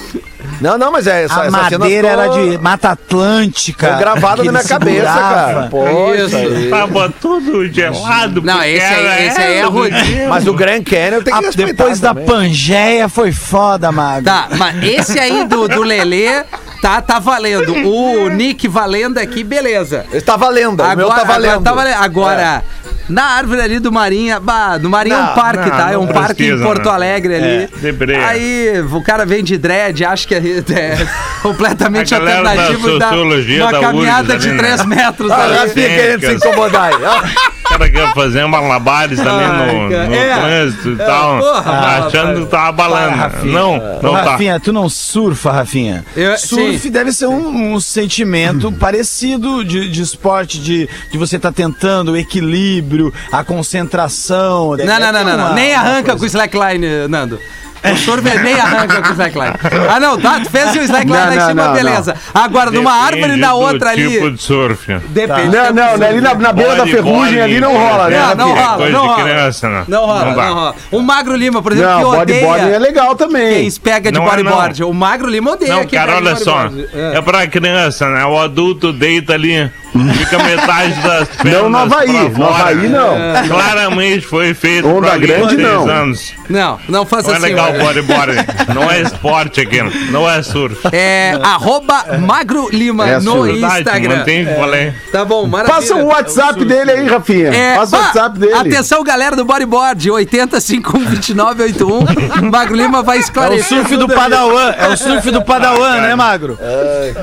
[0.62, 3.88] Não, não, mas é essa, A essa cena madeira era de Mata Atlântica.
[3.88, 5.54] ficou gravada na minha cabeça, segurava.
[5.54, 5.68] cara.
[5.70, 6.26] Pô, Isso.
[6.28, 6.70] isso aí.
[6.70, 8.42] Tava tudo gelado.
[8.42, 10.30] Não, esse aí- esse aí é dia.
[10.30, 12.26] Mas o Grand Canyon tem que respeitar depois da também.
[12.26, 14.26] Pangeia foi foda, Mago.
[14.26, 16.44] Tá, mas esse aí do, do Lelê
[16.82, 17.74] tá, tá valendo.
[17.88, 20.06] O Nick valendo aqui, beleza.
[20.26, 21.52] Tá valendo, o meu tá valendo.
[21.52, 22.04] Agora, tá valendo.
[22.04, 22.64] Agora,
[23.08, 25.92] na árvore ali do Marinha, bah, do Marinha é um Não, parque, não, tá?
[25.92, 26.92] É um não parque em precisa, Porto né?
[26.92, 27.70] Alegre ali.
[27.82, 28.24] debré.
[28.24, 31.08] Aí o cara vem de dread, acha que é, é
[31.42, 34.96] completamente da alternativo da sociologia uma da caminhada URGS de ali, 3 né?
[34.96, 35.32] metros.
[35.32, 35.48] Ah.
[35.48, 37.52] Rafinha Tem, querendo se incomodar aí.
[37.72, 40.34] cara quer fazer malabares ali Ai, no, no é.
[40.40, 42.40] trânsito e É, tal, porra, achando rapaz.
[42.40, 43.16] que tava balando.
[43.16, 43.54] Rafinha.
[43.54, 44.32] não, não tá.
[44.32, 46.06] Rafinha, tu não surfa, Rafinha?
[46.16, 46.92] Eu- Surf sim.
[46.92, 52.18] deve ser um, um sentimento parecido de, de esporte, de, de você estar tentando o
[52.18, 54.76] equilíbrio, a concentração.
[54.78, 55.54] Não, não, não, não, não.
[55.54, 57.40] Nem arranca com o slackline, Nando.
[57.84, 59.54] O sorvete nem arranca com o slackline.
[59.90, 60.40] Ah, não, tá?
[60.40, 62.16] Tu fez o slackline Não, lá em não, cima, não, beleza.
[62.34, 64.10] Agora, numa árvore e na outra ali.
[64.10, 64.94] tipo de surf.
[65.10, 65.56] Depende.
[65.56, 68.20] Não, não, né, ali na, na beira da ferrugem body, ali não rola, né?
[68.20, 68.68] Não, não Rafinha?
[68.70, 69.24] rola, não de rola.
[69.24, 69.84] criança, né?
[69.88, 70.76] Não rola, não, rola.
[70.92, 73.62] O Magro Lima, por exemplo, Não, que odeia bodyboarding é legal também.
[73.70, 74.84] quem pega de Não é, bodyboard.
[74.84, 76.68] O Magro Lima odeia Não, cara, olha só.
[76.68, 77.16] bodyboard.
[77.18, 77.22] É.
[77.22, 78.26] pra criança, né?
[78.26, 79.72] O adulto deita ali
[80.18, 82.46] fica metade das pernas Não no Havaí, no.
[82.48, 83.16] Havaí não.
[83.48, 85.88] Claramente foi feito Onda grande, não.
[85.90, 86.34] anos.
[86.50, 87.46] Não, não faça Não é assim.
[87.48, 87.80] legal olha.
[87.84, 88.34] bodyboard.
[88.74, 90.78] Não é esporte aqui, não é surf.
[90.92, 94.18] É arroba Magro Lima É no Verdade, Instagram.
[94.18, 94.94] mantém falei.
[95.12, 95.76] Tá bom, maravilha.
[95.80, 97.50] Passa o WhatsApp dele aí, Rafinha.
[97.54, 98.54] É, Passa o WhatsApp dele.
[98.54, 102.50] Atenção, galera do bodyboard, 80512981.
[102.52, 103.78] Magro Lima vai É o esclarecer.
[103.80, 104.08] surf do.
[104.08, 104.72] Padawan.
[104.78, 106.58] É o surf do Padawan, né, Magro?
[106.62, 107.14] É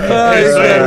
[0.49, 0.79] isso aí.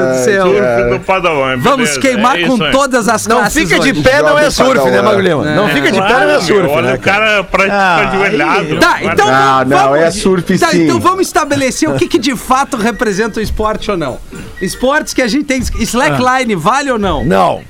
[0.42, 1.58] Surf do Padawan.
[1.72, 4.04] Vamos quear é com todas as Não classes fica de hoje.
[4.04, 5.02] pé, não é surf, pra né.
[5.02, 5.44] Magro Lima?
[5.56, 7.44] Não fica de pé, não é surf, Olha né, o cara?
[7.44, 8.80] praticamente Ah, ajoelhado.
[8.80, 10.84] Tá, então Não, vamos, não, vamos- é surf tá, sim.
[10.84, 14.20] então vamos estabelecer o que, que de fato representa o esporte ou não.
[14.62, 15.62] Esportes que a gente tem.
[15.80, 17.24] Slackline, vale ou não?
[17.26, 17.62] Não.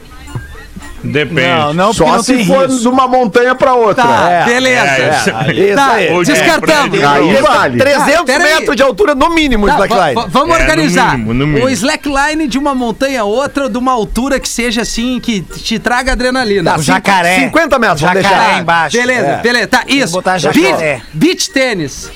[1.03, 1.41] Depende.
[1.47, 2.81] Não, não, porque Só não se for risco.
[2.81, 4.03] de uma montanha pra outra.
[4.03, 4.85] Tá, É, beleza.
[4.85, 7.03] é, isso Isso Tá, descartamos.
[7.03, 7.77] Aí vale.
[7.79, 8.53] 300 Ah, pera aí.
[8.55, 10.13] metros de altura no mínimo, Tá, slackline.
[10.15, 11.11] va- va- vamos É, no organizar.
[11.13, 11.65] mínimo, no mínimo.
[11.65, 15.79] O slackline de uma montanha a outra, de uma altura que seja assim, que te
[15.79, 16.71] traga adrenalina.
[16.73, 17.39] Tá, O jacaré.
[17.39, 18.59] 50 metros, vamos Jacaré deixar.
[18.61, 18.97] embaixo.
[18.97, 19.37] Beleza, É.
[19.41, 19.67] beleza.
[19.67, 20.13] Tá, isso.
[20.13, 21.01] botar Beach, jacaré.
[21.13, 22.11] beach tênis.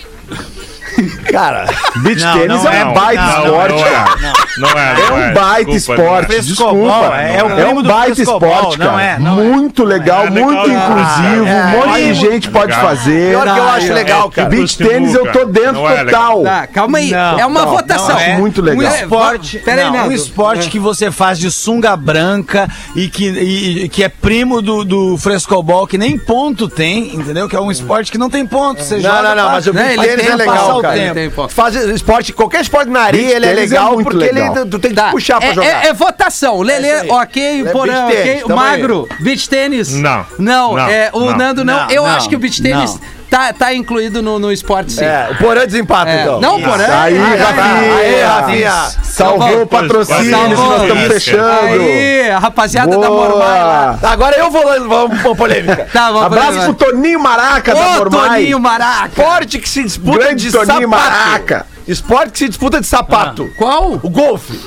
[1.31, 1.65] Cara,
[1.97, 4.33] Beach Não, tênis não é é, um baita não, esporte, não, cara.
[4.57, 7.15] Não é, É um baita Desculpa, esporte, desculpa.
[7.17, 9.01] é, é É um baita esporte, não cara.
[9.03, 9.43] é, não é.
[9.43, 13.31] muito legal, É muito inclusivo, é, um monte é, de gente pode fazer.
[13.31, 14.49] pior que eu acho é, legal, é, cara.
[14.49, 16.43] Beach tênis eu tô dentro é total.
[16.43, 17.11] Tá, calma aí.
[17.13, 18.17] É uma votação.
[18.19, 18.37] é.
[18.37, 18.83] Muito legal.
[18.91, 20.09] Um esporte, Pera aí, não, Nando.
[20.09, 24.83] um esporte que você faz de sunga branca e que, e- que é primo do,
[24.85, 27.49] do frescobol, que nem ponto tem, entendeu?
[27.49, 28.81] Que é um esporte que não tem ponto.
[28.83, 30.95] Você Não, não, não, mas o beach ele tênis é legal, o cara.
[30.95, 31.13] tempo.
[31.13, 31.47] Tem, pô.
[31.49, 34.55] Faz esporte, qualquer esporte na areia, Beach ele é é legal muito porque legal.
[34.57, 35.85] ele, tu tem que Tá, puxar pra é, jogar.
[35.85, 36.61] É, é votação.
[36.61, 37.61] Lelê, É ok.
[37.67, 38.55] É Porã, beach ok.
[38.55, 39.91] Magro, beach tênis.
[39.93, 40.25] Não.
[40.39, 41.37] Não, Não, é, o não.
[41.37, 41.81] Nando não.
[41.85, 43.01] Não, Eu não, acho que o beach tênis não.
[43.29, 45.03] Tá, tá incluído no, no esporte, sim.
[45.05, 46.39] É, o Porã desempata, É, então.
[46.39, 46.85] Não, Porã.
[47.01, 47.95] Aí, Ah, Rafinha.
[47.97, 48.71] Aê, Rafinha.
[49.03, 50.69] Salvou o patrocínio, Salvou.
[50.69, 51.81] nós estamos fechando.
[51.81, 53.97] Aí, a rapaziada da Mormai lá.
[53.99, 54.11] Boa.
[54.13, 55.87] Agora eu vou, vamos pra polêmica.
[55.91, 58.29] Tá, vamos Abraço pra- pro Toninho Maraca da Ô, Normai.
[58.41, 59.07] Toninho Maraca.
[59.21, 60.89] Esporte que se disputa Grande de Toninho sapato.
[60.89, 61.65] Maraca.
[61.87, 63.49] Esporte que se disputa de sapato.
[63.57, 63.99] Qual?
[64.01, 64.59] O golfe.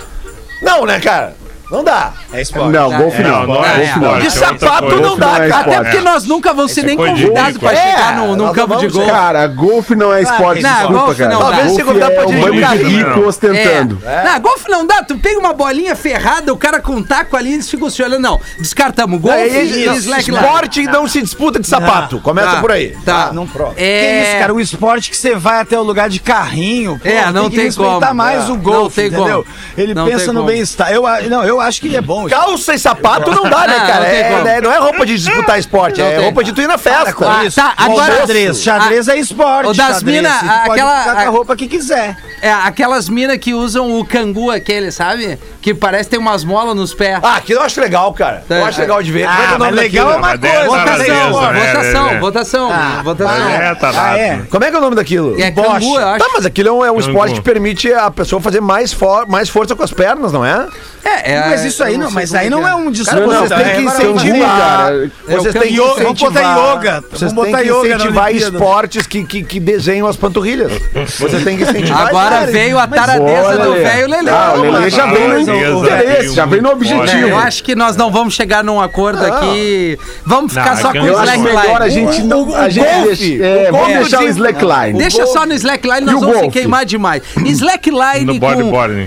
[0.63, 1.37] Não, né, cara?
[1.71, 2.13] Não dá.
[2.33, 2.73] É esporte.
[2.73, 3.47] Não, golfe Não, não.
[3.47, 4.17] não é Golfe não.
[4.17, 4.21] esporte.
[4.21, 5.61] De é sapato não dá, Golfe é cara.
[5.61, 7.77] Até porque nós nunca vamos ser nem convidados pra é.
[7.77, 9.07] chegar Nós campo de vamos gol.
[9.07, 11.35] Cara, golfe não é esporte, Não, desculpa, golfe cara.
[11.35, 11.45] não dá.
[11.47, 12.27] Talvez se golfe convidar pra é
[12.77, 13.99] dirigir rico ostentando.
[14.05, 14.25] É.
[14.25, 15.03] Não, golfe não dá.
[15.03, 18.23] Tu pega uma bolinha ferrada, o cara com um taco ali, eles ficam se olhando.
[18.23, 19.21] Não, descartamos.
[19.21, 20.39] Golfe e slackline.
[20.39, 22.19] esporte não se disputa de sapato.
[22.21, 22.97] Começa Tá, por aí.
[23.05, 23.31] Tá.
[23.33, 23.75] Não, pronto.
[23.77, 24.23] É...
[24.23, 24.55] Que isso, cara?
[24.55, 26.99] O esporte que você vai até o lugar de carrinho.
[26.99, 28.15] pô, É, não tem respeitar como.
[28.15, 28.53] mais É.
[28.53, 29.47] o golfe, Não tem entendeu?
[29.77, 30.91] Ele pensa no bem-estar.
[30.93, 32.27] Eu, não, eu acho que é bom.
[32.29, 34.01] Calça e sapato não dá, né, cara?
[34.01, 36.25] não É, né, não é roupa de disputar esporte, Não é tem.
[36.25, 37.11] roupa de tu ir na festa.
[37.11, 38.63] Ah, tá, agora- xadrez.
[38.63, 39.71] Xadrez é esporte.
[39.71, 40.03] O das xadrez.
[40.17, 42.17] mina, Você pode aquela- ficar com a roupa que quiser.
[42.41, 45.39] É, aquelas minas que usam o cangu aquele, sabe?
[45.61, 47.19] Que parece que tem umas molas nos pés.
[47.23, 48.45] Ah, aquilo eu acho legal, cara.
[48.49, 48.83] Eu É, acho é.
[48.83, 49.27] legal de ver.
[49.27, 50.11] Como é que é o Ah, nome legal daquilo?
[50.13, 50.55] é uma é coisa.
[50.57, 52.21] essa votação, beleza, ó, né, votação, né, né.
[52.21, 53.49] votação, Ah, votação.
[53.51, 54.41] É, tá Ah, é?
[54.51, 55.41] Como é que é o nome daquilo?
[55.41, 55.71] É Bocha.
[55.73, 56.19] cangu, eu acho.
[56.25, 59.27] Tá, mas aquilo é um, é um esporte que permite a pessoa fazer mais, for,
[59.29, 60.67] mais força com as pernas, não é?
[61.05, 63.29] É, é, Mas isso aí não, mas aí não é um discurso.
[63.29, 64.59] Cara, vocês têm é que incentivar.
[64.59, 65.11] cara.
[65.27, 65.95] Vocês É têm que cangu.
[65.95, 66.77] Vamos botar incentivar.
[66.77, 67.05] yoga.
[67.11, 70.73] Vocês têm botar que incentivar esportes que, desenham as panturrilhas.
[71.19, 72.09] Vocês têm que incentivar.
[72.09, 72.47] Agora cara.
[72.51, 74.31] veio a taradeza do velho Lelê.
[74.31, 75.35] Ah, o Lelê já Não, vem no
[75.79, 77.29] o- interesse, já vem no É, objetivo.
[77.29, 79.99] eu acho que nós não vamos chegar num acordo aqui.
[80.25, 81.43] Vamos ficar Não, só é com o slackline.
[81.45, 82.55] melhor a gente não.
[82.55, 84.99] A gente golfe, deixa, é, o vamos deixar o de- slackline.
[84.99, 87.23] Deixa só no slackline, nós o vamos se queimar demais.
[87.45, 88.41] Slackline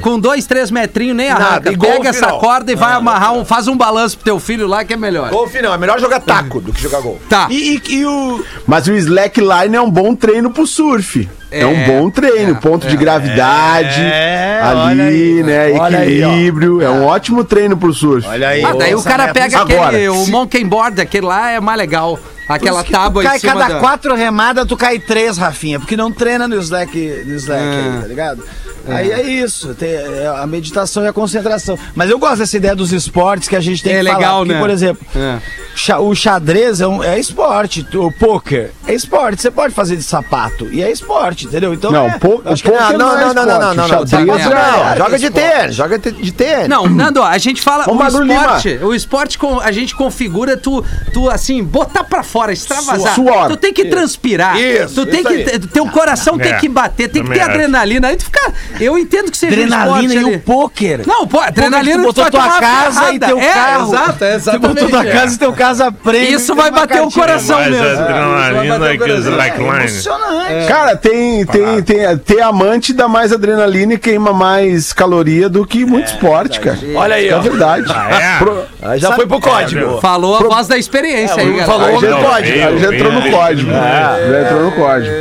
[0.01, 1.71] com, dois, três metrinhos, nem Nada, arranca.
[1.77, 2.39] Pega essa não.
[2.39, 5.29] corda e vai amarrar, um, faz um balanço pro teu filho lá que é melhor.
[5.29, 7.19] Golfe não, é melhor jogar taco do que jogar gol.
[7.29, 7.47] Tá.
[7.49, 8.43] E, e- e o.
[8.67, 11.27] Mas o slackline é um bom treino pro surf.
[11.53, 15.43] É, um bom treino, ponto de gravidade É, ali, aí.
[15.43, 15.71] né?
[15.73, 16.81] Olha aí, equilíbrio.
[16.81, 18.25] é um ótimo treino pro surf.
[18.25, 18.63] Olha aí.
[18.63, 21.77] Ah, daí o cara pega Agora, aquele, o se- monkey board, aquele lá é mais
[21.77, 22.17] legal.
[22.47, 23.79] Aquela tábua tu cai em cima cada da...
[23.79, 27.67] quatro remadas, tu cai três, Rafinha, porque não treina no slack, no slack É.
[27.95, 28.43] aí, tá ligado?
[28.87, 31.77] Aí é isso, tem é a meditação e a concentração.
[31.95, 34.37] Mas eu gosto dessa ideia dos esportes que a gente tem É que legal, falar.
[34.39, 34.59] Porque, né?
[34.59, 35.97] por exemplo, É.
[35.99, 39.41] o xadrez é, um- é esporte, o poker é esporte.
[39.41, 41.73] Você pode fazer de sapato e é esporte, entendeu?
[41.73, 43.59] Então Não, é, po- acho o que- poker Não, não, é não, não, não, esporte,
[43.59, 43.87] não, não, não.
[44.07, 46.67] xadrez Não, é- não, é joga de tênis, joga de tênis.
[46.67, 50.83] Não, Nando, a gente fala Ô, o Magro esporte, o esporte a gente configura tu,
[51.13, 53.15] tu assim, botar pra fora, extravasar.
[53.15, 53.47] Suor.
[53.49, 54.59] Tu tem que transpirar.
[54.59, 55.59] Isso, tu tem isso que aí.
[55.59, 58.07] teu coração tem É, que bater, tem que ter adrenalina.
[58.09, 60.35] Aí tu fica, eu entendo que seja um Adrenalina esporte e ali.
[60.35, 61.01] o poker.
[61.07, 63.93] Não, pô, adrenalina tu botou tua uma casa e teu é, carro.
[63.93, 64.73] Exato, é Você exatamente.
[64.75, 65.11] botou tua é.
[65.11, 66.35] casa e teu casa prêmio.
[66.35, 68.03] Isso vai bater o coração Mais mesmo.
[68.03, 69.69] adrenalina que os É slackline.
[69.79, 70.67] emocionante.
[70.67, 75.85] Cara, tem, tem, tem, ter amante dá mais adrenalina e queima mais caloria do que
[75.85, 76.77] muito esporte, cara.
[76.95, 77.39] Olha aí, É ó.
[77.39, 77.91] verdade.
[77.91, 78.37] é?
[78.39, 79.99] Pro- Aí já foi pro código.
[80.01, 81.65] Falou a voz da experiência aí, galera.
[81.65, 82.57] falou no código.
[82.79, 83.71] já entrou no código.
[83.71, 85.13] Já entrou no código.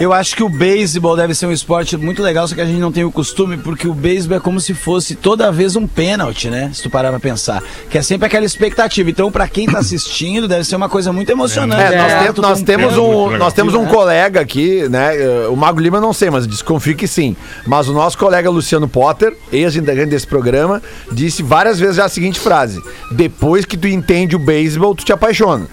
[0.00, 2.78] Eu acho que o beisebol deve ser um esporte muito legal, só que a gente
[2.78, 6.48] não tem o costume, porque o beisebol é como se fosse toda vez um pênalti,
[6.48, 6.70] né?
[6.72, 7.62] Se tu parar pra pensar.
[7.90, 9.08] Que é sempre aquela expectativa.
[9.10, 11.94] Então, pra quem tá assistindo, deve ser uma coisa muito emocionante.
[11.94, 15.16] É, nós, É, tem- tu nós tem temos um, nós temos um colega aqui, né?
[15.16, 17.36] eh, O Mago Lima não sei, mas desconfio que sim.
[17.66, 20.82] Mas o nosso colega Luciano Potter, ex-integrante desse programa,
[21.12, 22.80] disse várias vezes já a seguinte frase:
[23.10, 25.66] Depois que tu entende o beisebol, tu te apaixona.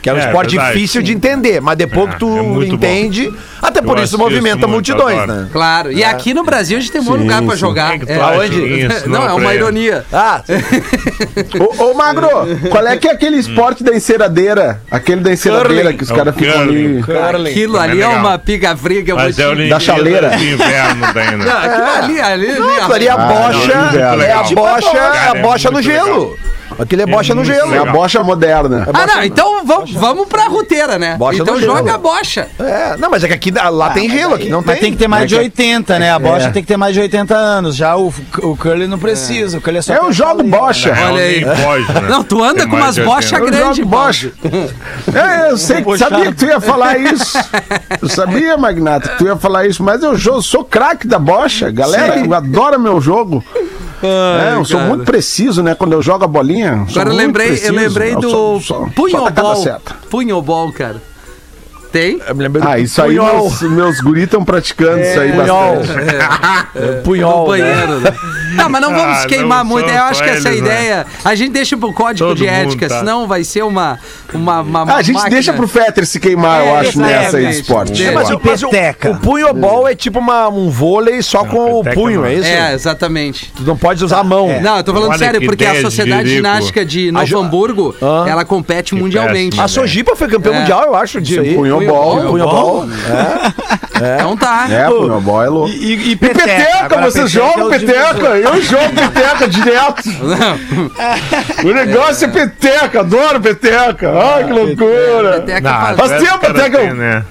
[0.00, 0.74] Que é um É, esporte verdade.
[0.74, 4.58] difícil de entender, mas depois É, que tu é entende, até por Eu isso movimenta
[4.66, 5.32] muito, multidões, adoro.
[5.40, 5.48] né?
[5.52, 5.90] Claro.
[5.92, 7.94] E aqui no Brasil a gente tem um bom Sim, lugar pra jogar.
[8.06, 8.62] É, aonde?
[8.86, 10.04] isso, Não, é uma ironia.
[10.12, 10.40] Ah,
[11.78, 12.28] Ô, ô, Magro,
[12.70, 14.80] qual é que é aquele esporte da enceradeira?
[14.90, 15.96] Aquele da enceradeira Curling.
[15.96, 17.02] que os É caras ficam ali.
[17.02, 17.48] curling.
[17.50, 19.12] Aquilo Também ali é uma pica-friga.
[19.12, 20.34] é o Da chaleira.
[20.36, 21.44] inverno daí, né?
[21.44, 25.00] Não, aquilo ali, ali, ali, ali é a Ah, bocha, não, é a bocha, é
[25.00, 26.38] a é bocha no gelo.
[26.78, 27.74] Aquilo é bocha no gelo.
[27.74, 28.86] É a bocha moderna.
[28.92, 31.16] Ah, não, então vamos, vamos pra roteira, né?
[31.16, 31.76] Bocha então no gelo.
[31.76, 32.48] joga a bocha.
[32.58, 34.68] É, não, mas é que aqui lá tem gelo, aqui não tem.
[34.72, 36.12] Mas tem que ter mais de 80, né?
[36.12, 36.50] A bocha É.
[36.50, 37.74] tem que ter mais de 80 anos.
[37.76, 38.12] Já o,
[38.42, 39.58] o curly não precisa.
[39.58, 40.58] O curly é só Eu jogo chaleira.
[40.58, 40.88] bocha.
[40.90, 41.40] É, Olha aí.
[41.40, 42.08] né?
[42.08, 43.44] Não, tu anda Tem com umas bochas 80.
[43.44, 43.76] Eu grandes.
[43.78, 44.32] jogo bocha.
[45.14, 47.38] É, eu sei, que- sabia que tu ia falar isso.
[48.00, 51.70] Eu sabia, Magnata, que tu ia falar isso, mas eu jo- sou craque da bocha.
[51.70, 53.42] Galera, eu adoro meu jogo.
[54.02, 54.88] É, eu sou cara.
[54.88, 55.74] muito preciso, né?
[55.74, 56.86] Quando eu jogo a bolinha.
[56.90, 59.80] Agora eu lembrei, eu lembrei do só punhobol.
[60.10, 61.02] Punhobol, cara.
[61.92, 62.20] Tem?
[62.62, 63.34] Ah, isso aí punhol.
[63.50, 65.76] meus, meus guris estão praticando isso aí punhol.
[65.76, 66.08] bastante.
[66.96, 67.58] No Punhol, né?
[67.58, 68.12] banheiro, né?
[68.54, 69.88] Não, mas não vamos Ah, queimar não muito.
[69.88, 70.66] Eu acho que essa eles, né?
[70.66, 71.06] ideia.
[71.24, 72.98] A gente deixa pro código Todo de ética, tá.
[72.98, 73.98] senão vai ser uma.
[74.34, 75.34] uma, uma Ah, a gente máquina.
[75.34, 78.02] deixa pro Fetter se queimar, eu É, acho, nessa aí de esporte.
[78.02, 79.10] É, É, mas, o, o, peteca.
[79.10, 82.26] o punhobol é tipo uma, um vôlei só com o punho, não.
[82.26, 82.48] é isso?
[82.48, 83.52] É, exatamente.
[83.56, 84.48] Tu não pode usar a mão.
[84.60, 86.28] Não, eu tô falando Olha sério, que porque a de Sociedade.
[86.28, 87.94] Ginástica de Novo Hamburgo,
[88.26, 89.60] ela compete mundialmente.
[89.60, 90.60] A Sojipa foi campeão É.
[90.60, 91.56] mundial, eu acho, disso aí.
[91.78, 92.26] Punhobol.
[92.26, 92.86] Punhobol.
[94.14, 94.66] Então tá.
[94.70, 95.68] É, punhobol é louco.
[95.70, 96.46] E, e, e E peteca.
[96.46, 98.14] peteca, Agora, vocês peteca é jogam o peteca?
[98.14, 98.36] divisor.
[98.36, 100.02] Eu jogo peteca direto.
[101.64, 104.12] O negócio é peteca, adoro peteca.
[104.12, 105.40] Ai, que loucura.
[105.40, 107.24] Peteca Não, faz- tempo até que eu- né?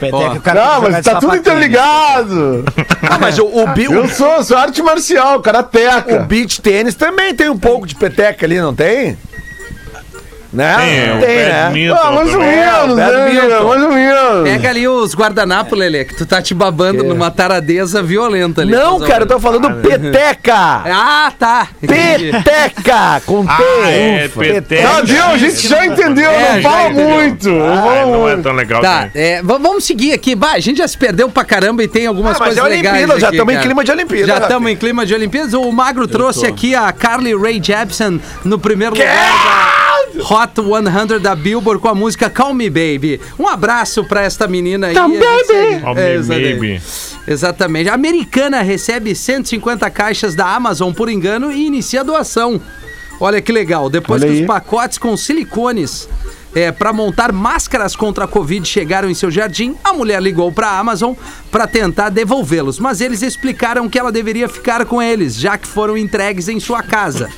[0.00, 2.64] Peteca, o Não, mas tá tudo interligado.
[3.08, 6.18] Ah, mas o, o, bi- Eu sou, sou arte marcial, o karateca.
[6.20, 9.16] beach tênis também tem um pouco de peteca ali, não tem?
[10.56, 10.76] Né?
[10.78, 11.36] Tem, o tem
[11.88, 11.96] né?
[12.02, 13.06] Ah, mais ou menos, né?
[13.62, 14.42] Mais ou menos.
[14.44, 18.72] Pega ali os guardanapos, Lelê, que tu tá te babando numa taradeza violenta ali.
[18.72, 20.56] Não, cara, eu tô falando peteca.
[20.98, 21.68] Ah, tá.
[21.80, 23.52] Peteca, com T.
[23.52, 24.40] Ah, é, Ufa.
[24.40, 24.88] peteca.
[24.88, 25.24] Tá, viu?
[25.24, 27.08] A gente já entendeu, É, não já fala entendeu.
[27.10, 27.48] muito.
[27.50, 28.42] não Ah, fala não é muito.
[28.44, 30.34] tão legal Tá, é, vamos seguir aqui.
[30.34, 32.68] Bah, a gente já se perdeu pra caramba e tem algumas Ah, mas coisas é
[32.76, 32.94] legais.
[32.96, 35.52] Olimpíada, já estamos em clima de Olimpíada, Já estamos em clima de Olimpíadas.
[35.54, 39.85] O Magro trouxe aqui a Carly Rae Jepsen no primeiro lugar da
[40.20, 43.20] Hot 100 da Billboard com a música Call Me Baby.
[43.38, 44.94] Um abraço pra esta menina aí.
[44.94, 45.80] Call me baby.
[45.82, 46.54] Call É, exatamente.
[46.54, 46.82] baby.
[47.28, 47.90] Exatamente.
[47.90, 52.60] A americana recebe 150 caixas da Amazon por engano e inicia a doação.
[53.20, 53.88] Olha que legal.
[53.90, 54.40] Depois Olha que aí.
[54.42, 56.08] os pacotes com silicones
[56.56, 60.68] é, para montar máscaras contra a Covid chegaram em seu jardim, a mulher ligou para
[60.68, 61.12] a Amazon
[61.50, 65.98] para tentar devolvê-los, mas eles explicaram que ela deveria ficar com eles, já que foram
[65.98, 67.28] entregues em sua casa.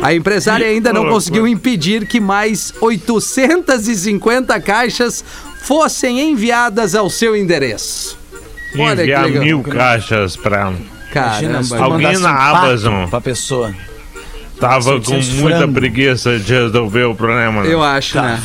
[0.00, 5.24] A empresária ainda não conseguiu impedir que mais 850 caixas
[5.62, 8.16] fossem enviadas ao seu endereço.
[8.78, 10.36] Olha Enviar mil caixas.
[10.36, 11.84] Imagina tu Caramba.
[11.84, 13.08] Alguém na Amazon.
[13.08, 13.74] Pra pessoa.
[14.60, 15.72] Tava com 800 muita frango.
[15.74, 17.62] preguiça de resolver o problema.
[17.62, 17.72] né?
[17.72, 18.40] Eu acho, né?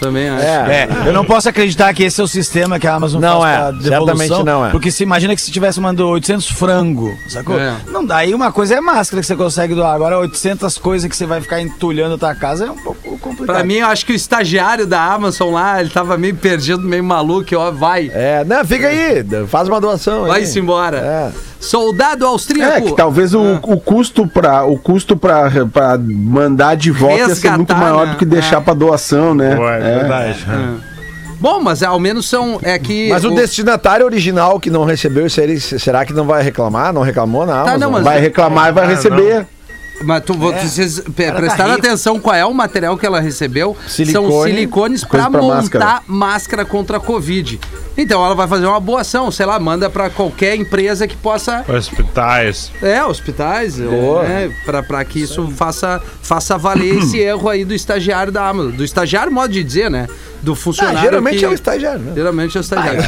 [0.00, 0.44] Também acho.
[0.44, 3.54] É, eu não posso acreditar que esse é o sistema que a Amazon Não faz
[3.54, 4.16] é, pra devolução.
[4.18, 4.70] certamente não é.
[4.70, 7.58] Porque se imagina que se tivesse mandando 800 frango, sacou?
[7.58, 7.76] É.
[7.86, 8.16] Não dá.
[8.16, 9.94] Aí uma coisa é máscara que você consegue doar.
[9.94, 13.56] Agora 800 coisas que você vai ficar entulhando a tua casa é um pouco complicado.
[13.56, 17.02] Pra mim, eu acho que o estagiário da Amazon lá, ele tava meio perdido, meio
[17.02, 18.10] maluco, ó, vai.
[18.12, 20.26] É, não, fica aí, faz uma doação.
[20.26, 20.98] Vai-se embora.
[20.98, 21.30] É.
[21.58, 22.86] Soldado É, austríaco.
[22.88, 25.50] que talvez o, o custo pra, o custo pra
[25.98, 28.12] mandar de volta ia ser muito Resgatar, maior né?
[28.12, 28.60] do que deixar É.
[28.60, 29.56] pra doação, né?
[29.56, 30.46] Pô, é verdade.
[31.40, 32.58] Bom, mas ao menos são.
[32.62, 33.08] É que.
[33.10, 36.92] Mas o, destinatário original que não recebeu isso aí, será que não vai reclamar?
[36.92, 37.78] Não reclamou na Amazon?
[37.80, 39.46] não, mas- Vai reclamar e vai Ah, receber.
[40.02, 41.86] Mas tu, vocês pe- tá prestaram rico.
[41.86, 43.76] atenção qual é o material que ela recebeu?
[43.86, 46.64] São Silicone, silicones coisa pra pra montar máscara.
[46.64, 47.60] contra a Covid.
[47.96, 51.64] Então ela vai fazer uma boa ação, sei lá, manda pra qualquer empresa que possa.
[51.68, 52.72] Hospitais.
[52.82, 58.32] É, hospitais, é, pra, pra que isso faça, faça valer esse erro aí do estagiário
[58.32, 58.72] da Amazon.
[58.72, 60.08] Do estagiário, modo de dizer, né?
[60.44, 61.00] Do Ah, funcionário.
[61.00, 62.12] geralmente que- é o estagiário, né?
[62.14, 63.02] Geralmente é o estagiário.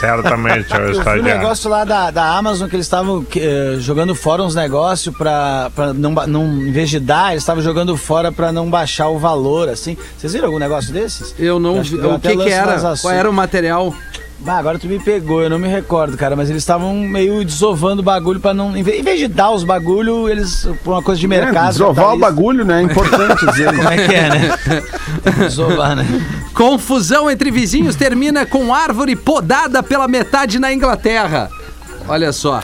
[0.00, 1.22] Certamente é o Eu vi um estagiário.
[1.22, 5.92] negócio lá da, da Amazon que eles estavam eh, jogando fora uns negócios pra, pra
[5.92, 6.44] não, não.
[6.62, 9.96] Em vez de dar, eles estavam jogando fora pra não baixar o valor, assim.
[10.16, 11.34] Vocês viram algum negócio desses?
[11.38, 12.06] Eu não Acho vi.
[12.06, 12.78] O que, que era?
[13.00, 13.92] Qual era o material?
[14.44, 18.02] Ah, agora tu me pegou, eu não me recordo, cara, mas eles estavam meio desovando
[18.02, 18.76] o bagulho pra não.
[18.76, 20.68] Em vez, de dar os bagulho, eles.
[20.84, 21.68] Por uma coisa de mercado.
[21.68, 22.80] É, desovar o bagulho, né?
[22.80, 23.66] É importante dizer.
[23.74, 24.58] Como é que é, né?
[25.38, 26.06] Desovar, né?
[26.54, 31.50] Confusão entre vizinhos termina com árvore podada pela metade na Inglaterra.
[32.08, 32.62] Olha só.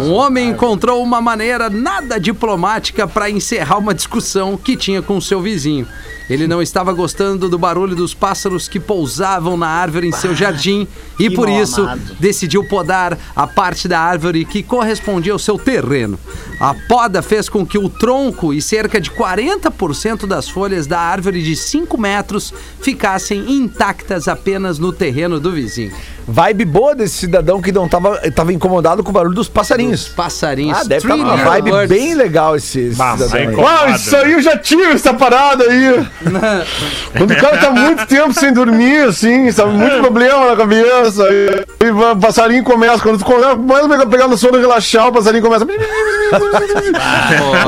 [0.00, 5.40] Um homem encontrou uma maneira nada diplomática para encerrar uma discussão que tinha com seu
[5.40, 5.86] vizinho.
[6.28, 10.86] Ele não estava gostando do barulho dos pássaros que pousavam na árvore em seu jardim
[11.18, 11.86] e por isso
[12.18, 16.18] decidiu podar a parte da árvore que correspondia ao seu terreno.
[16.60, 21.42] A poda fez com que o tronco e cerca de 40% das folhas da árvore
[21.42, 25.92] de 5 metros ficassem intactas apenas no terreno do vizinho.
[26.26, 30.08] Vibe boa desse cidadão que não tava, tava incomodado com o barulho dos passarinhos.
[30.08, 30.78] Passarinhos.
[30.78, 31.88] Ah, deve estar Three uma vibe birds.
[31.88, 35.64] bem legal esse, esse Bah, cidadão aí Uau, isso aí eu já tive essa parada
[35.64, 36.06] aí.
[37.16, 39.72] Quando o cara tá muito tempo sem dormir, assim, sabe?
[39.72, 41.24] Muito problema na cabeça.
[41.30, 45.08] E, e o passarinho começa, quando tu começa começa a pegar no sono e relaxar,
[45.08, 45.66] o passarinho começa.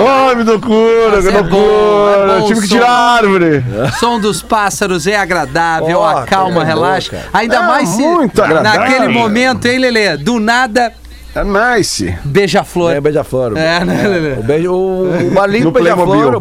[0.06, 2.40] Ai, me loucura, Mas que é bom, é loucura.
[2.40, 3.64] bom Tive que tirar a árvore.
[3.98, 7.24] som dos pássaros é agradável, Ó, acalma, coisa relaxa.
[7.32, 8.80] Ainda É mais se muito agradável.
[8.80, 10.16] naquele momento, hein, Lelê?
[10.16, 10.92] Do nada,
[11.34, 11.42] É
[11.76, 12.16] nice.
[12.24, 12.92] beija-flor.
[12.92, 13.56] É, beija-flor.
[13.56, 14.32] É, né, Lelê?
[14.34, 16.40] O, beijo, o, o barulhinho do beija-flor, o,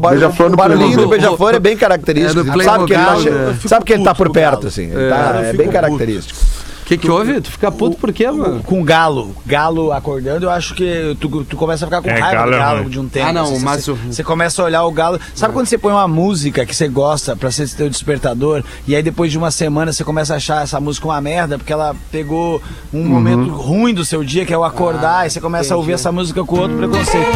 [0.55, 2.41] barulhinho do beija-flor é bem característico.
[2.59, 3.59] É sabe que ele tá, né?
[3.65, 4.91] sabe que ele tá por perto, assim.
[4.93, 5.09] É.
[5.09, 5.71] Tá, é bem puto.
[5.71, 6.39] característico.
[6.83, 7.39] O que, que houve?
[7.39, 8.61] Tu fica puto por quê, mano?
[8.61, 9.33] Com galo.
[9.45, 12.55] Galo acordando, eu acho que tu, tu começa a ficar com É, raiva galo do
[12.55, 12.89] é galo ruim.
[12.89, 13.25] de um tempo.
[13.27, 15.17] Ah, não, mas você, você começa a olhar o galo.
[15.33, 19.01] Sabe quando você põe uma música que você gosta pra ser teu despertador, e aí
[19.01, 22.61] depois de uma semana você começa a achar essa música uma merda, porque ela pegou
[22.93, 25.93] um momento ruim do seu dia, que é o acordar, e você começa a ouvir
[25.93, 27.31] essa música com outro preconceito.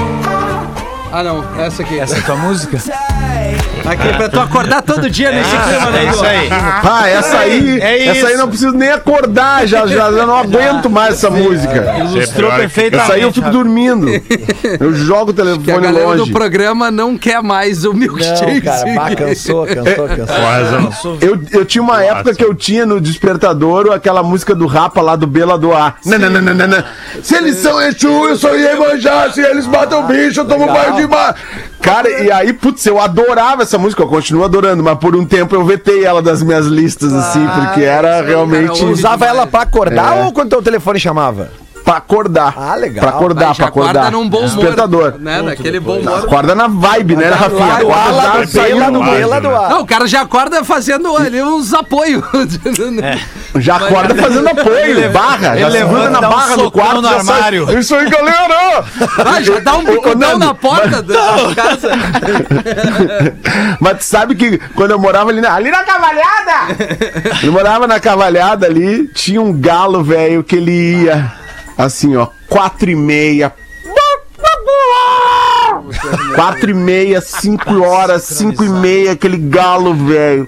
[1.12, 1.98] Ah, não, essa aqui.
[1.98, 2.78] Essa é a tua música?
[3.90, 6.06] Aqui, pra tu acordar todo dia nesse clima, né?
[6.06, 6.50] É isso aí.
[6.52, 7.80] Ah, essa aí.
[7.82, 11.96] É essa aí não preciso nem acordar, já, já, já não aguento mais essa música.
[12.00, 13.04] Ilustrou pior que- perfeitamente.
[13.06, 14.08] Essa aí eu fico dormindo.
[14.80, 16.32] Eu jogo o telefone galera do longe.
[16.32, 18.54] programa não quer mais o milkshake.
[18.56, 20.36] Não, cara, bah, cansou, cansou, cansou.
[20.36, 21.26] Quase.
[21.26, 25.16] Eu, eu tinha uma época que eu tinha no despertador aquela música do Rapa lá
[25.16, 25.96] do Bela do A.
[26.06, 26.86] Nananana.
[27.24, 29.30] Se eles são Exu, eu sou Iemanjá.
[29.32, 31.36] Se eles matam bicho, eu tomo banho de mar.
[31.82, 35.56] Cara, e aí, putz, eu adorava essa música, eu continuo adorando, mas por um tempo
[35.56, 40.18] eu vetei ela das minhas listas, assim, porque era realmente cara, Usava ela pra acordar
[40.18, 40.24] É.
[40.26, 41.52] ou quando teu telefone chamava?
[41.88, 42.54] Pra acordar.
[42.58, 43.00] Ah, legal.
[43.00, 43.92] Pra acordar, pra acordar.
[43.92, 44.50] acorda num bom humor.
[44.50, 45.16] Despertador.
[45.18, 45.42] Né?
[45.42, 46.20] Naquele bom humor.
[46.20, 47.76] Acorda na vibe, né, Rafinha?
[47.76, 49.70] Acorda lá já do ar, né?
[49.70, 52.22] Não, o cara já acorda fazendo ali uns apoios.
[53.60, 55.58] Já acorda fazendo apoio, barra.
[55.58, 57.02] Já ele levanta, na um barra do quarto.
[57.02, 57.18] no sai.
[57.18, 57.80] armário.
[57.80, 58.84] Isso aí, galera!
[59.26, 61.90] Ah, já dá um bicudão na porta da casa.
[63.80, 66.76] Mas tu sabe que quando eu morava ali na, ali na cavalhada,
[67.42, 71.47] eu morava na cavalhada ali, tinha um galo, velho, que ele ia
[71.78, 73.54] assim, ó, quatro e meia.
[76.36, 80.48] Quatro e meia, cinco horas, cinco e meia, aquele galo, velho.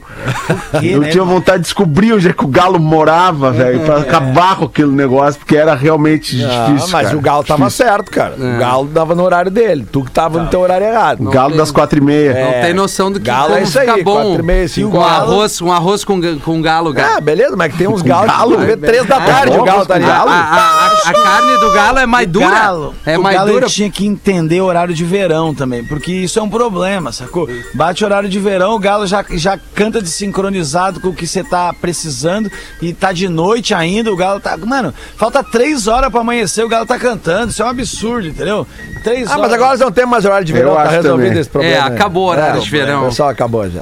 [0.82, 4.56] Eu né, tinha vontade de descobrir onde é que o galo morava, velho, pra acabar
[4.58, 6.90] com aquele negócio, porque era realmente Ah, difícil.
[6.92, 7.18] mas cara.
[7.18, 8.36] o Galo tava certo, cara.
[8.38, 9.86] O Galo dava no horário dele.
[9.92, 11.22] Tu que tava no teu horário errado.
[11.28, 12.34] O galo das quatro e meia.
[12.34, 14.24] Não tem noção do que Galo é isso aí, fica bom.
[14.30, 15.18] quatro e meia, cinco com horas.
[15.18, 17.22] arroz, um arroz com, com galo, Ah, galo.
[17.22, 18.58] beleza, mas que tem uns galos galo?
[18.58, 20.04] que vê três da tarde bom, o Galo tá ali.
[20.06, 20.30] A, galo?
[20.30, 22.50] a- a- a carne do galo é mais dura.
[22.50, 23.68] Galo, é o mais galo dura.
[23.68, 25.19] tinha que entender o horário de verão
[25.56, 27.48] também, porque isso é um problema, sacou?
[27.74, 31.74] Bate horário de verão, o galo já, já canta desincronizado com o que você tá
[31.74, 32.50] precisando
[32.82, 34.56] e tá de noite ainda, o galo tá.
[34.58, 38.66] Mano, falta três horas pra amanhecer, o galo tá cantando, isso é um absurdo, entendeu?
[39.04, 39.42] Três Ah, horas.
[39.44, 41.42] mas agora não tem mais horário de verão, Eu tá acho resolvido também.
[41.42, 41.76] esse problema.
[41.76, 41.96] É, né?
[41.96, 43.04] acabou o horário É, de verão.
[43.04, 43.82] O pessoal acabou já.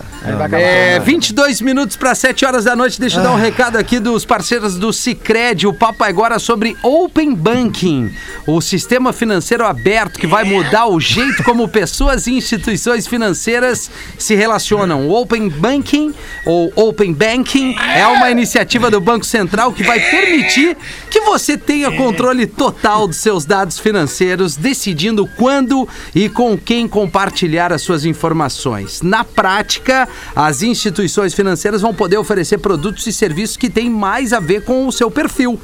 [0.57, 2.99] É, 22 minutos para 7 horas da noite.
[2.99, 5.65] Deixa eu dar um recado aqui dos parceiros do Cicred.
[5.67, 8.11] O papo é agora sobre Open Banking,
[8.45, 14.35] o sistema financeiro aberto que vai mudar o jeito como pessoas e instituições financeiras se
[14.35, 15.07] relacionam.
[15.07, 16.13] O Open Banking
[16.45, 20.77] ou Open Banking é uma iniciativa do Banco Central que vai permitir
[21.09, 27.71] que você tenha controle total dos seus dados financeiros, decidindo quando e com quem compartilhar
[27.71, 29.01] as suas informações.
[29.01, 34.39] Na prática, as instituições financeiras vão poder oferecer produtos e serviços que têm mais a
[34.39, 35.59] ver com o seu perfil.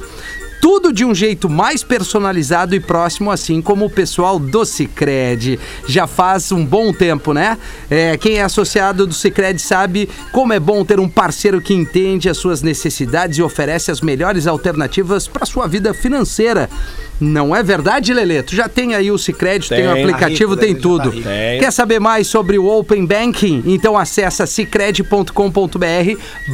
[0.64, 5.60] Tudo de um jeito mais personalizado e próximo, assim como o pessoal do Cicred.
[5.86, 7.58] Já faz um bom tempo, né?
[7.90, 12.30] É, quem é associado do Cicred sabe como é bom ter um parceiro que entende
[12.30, 16.70] as suas necessidades e oferece as melhores alternativas para sua vida financeira.
[17.20, 18.42] Não é verdade, Lelê?
[18.42, 21.12] Tu já tem aí o Cicred, tem, tem o aplicativo, tá tem tudo.
[21.12, 21.60] Tá tem.
[21.60, 23.62] Quer saber mais sobre o Open Banking?
[23.66, 25.32] Então acessa cicred.com.br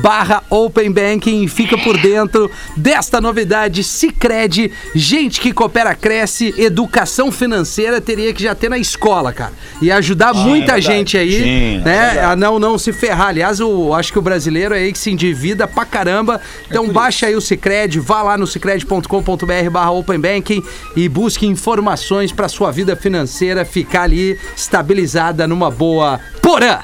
[0.03, 4.71] barra Open Banking e fica por dentro desta novidade Cicred.
[4.95, 9.53] Gente que coopera, cresce, educação financeira teria que já ter na escola, cara.
[9.81, 12.17] E ajudar Sim, muita é gente aí, Sim, né?
[12.17, 13.29] É a não, não se ferrar.
[13.29, 16.41] Aliás, eu acho que o brasileiro é aí que se endivida pra caramba.
[16.69, 20.50] Então é baixa aí o Cicred, vá lá no cicred.com.br barra Open Banking
[20.97, 26.81] e busque informações para sua vida financeira ficar ali estabilizada numa boa Porã.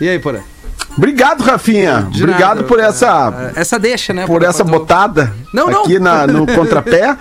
[0.00, 0.40] E aí, Porã?
[0.98, 2.08] Obrigado, Rafinha.
[2.10, 2.64] De Obrigado nada.
[2.64, 3.52] por essa.
[3.54, 4.26] Essa deixa, né?
[4.26, 5.32] Por essa botada.
[5.52, 5.82] Não, não.
[5.82, 7.16] Aqui na, no contrapé.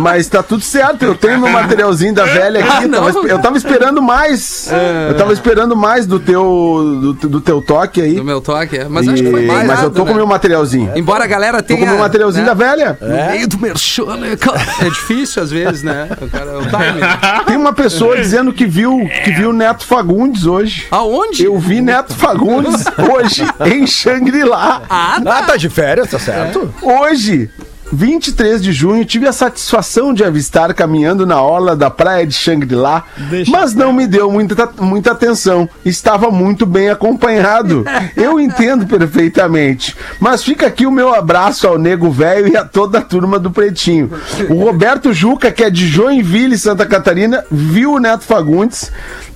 [0.00, 1.04] mas tá tudo certo.
[1.04, 2.86] Eu tenho meu materialzinho da velha aqui.
[2.86, 4.72] Ah, tava, eu tava esperando mais.
[4.72, 5.10] É...
[5.10, 8.14] Eu tava esperando mais do teu, do, do, teu toque aí.
[8.14, 8.88] Do meu toque, é.
[8.88, 9.10] Mas e...
[9.10, 9.66] acho que foi mais.
[9.68, 10.06] Mas eu tô né?
[10.06, 10.92] com o meu materialzinho.
[10.96, 11.78] Embora a galera tenha.
[11.78, 12.48] Tô com o meu materialzinho né?
[12.48, 12.98] da velha.
[12.98, 13.32] No é.
[13.32, 14.36] meio do merchan, né,
[14.80, 16.08] É difícil às vezes, né?
[16.20, 17.44] O cara, é o time.
[17.46, 20.86] Tem uma pessoa dizendo que viu, que viu Neto Fagundes hoje.
[20.90, 21.44] Aonde?
[21.44, 24.82] Eu vi Neto Fagundes hoje em Xangri-Lá.
[24.88, 25.38] Ah, tá.
[25.38, 26.72] ah, tá de férias, tá certo?
[26.82, 26.86] É.
[26.86, 27.50] Hoje,
[27.92, 33.04] 23 de junho, tive a satisfação de avistar caminhando na orla da praia de Xangri-Lá,
[33.48, 35.68] mas não me deu muita, muita atenção.
[35.84, 37.84] Estava muito bem acompanhado.
[38.16, 39.94] Eu entendo perfeitamente.
[40.18, 43.50] Mas fica aqui o meu abraço ao Nego Velho e a toda a turma do
[43.50, 44.10] Pretinho.
[44.48, 48.90] O Roberto Juca, que é de Joinville, Santa Catarina, viu o Neto Fagundes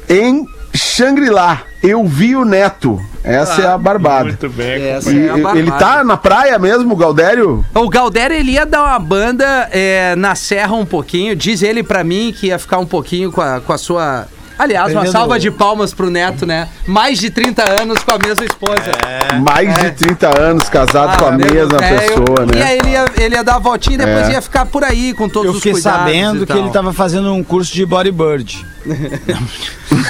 [0.08, 1.62] em Xangri-Lá.
[1.82, 2.98] Eu vi o Neto.
[3.26, 4.28] Essa ah, é a barbada.
[4.28, 4.82] Muito bem.
[4.82, 5.58] Essa é a barbada.
[5.58, 7.64] Ele tá na praia mesmo, o Galdério?
[7.74, 11.34] O Galdério, ele ia dar uma banda é, na serra um pouquinho.
[11.34, 14.28] Diz ele pra mim que ia ficar um pouquinho com a, com a sua...
[14.58, 16.68] Aliás, uma salva de palmas pro Neto, né?
[16.86, 18.90] Mais de 30 anos com a mesma esposa.
[19.06, 19.38] É.
[19.38, 19.90] Mais é.
[19.90, 22.52] de 30 anos casado ah, com a mesma é, pessoa, eu, né?
[22.56, 24.32] E aí ele ia, ele ia dar a voltinha e depois é.
[24.32, 25.84] ia ficar por aí com todos eu os cuidados.
[25.84, 28.66] Eu fiquei sabendo que ele tava fazendo um curso de bodyboard.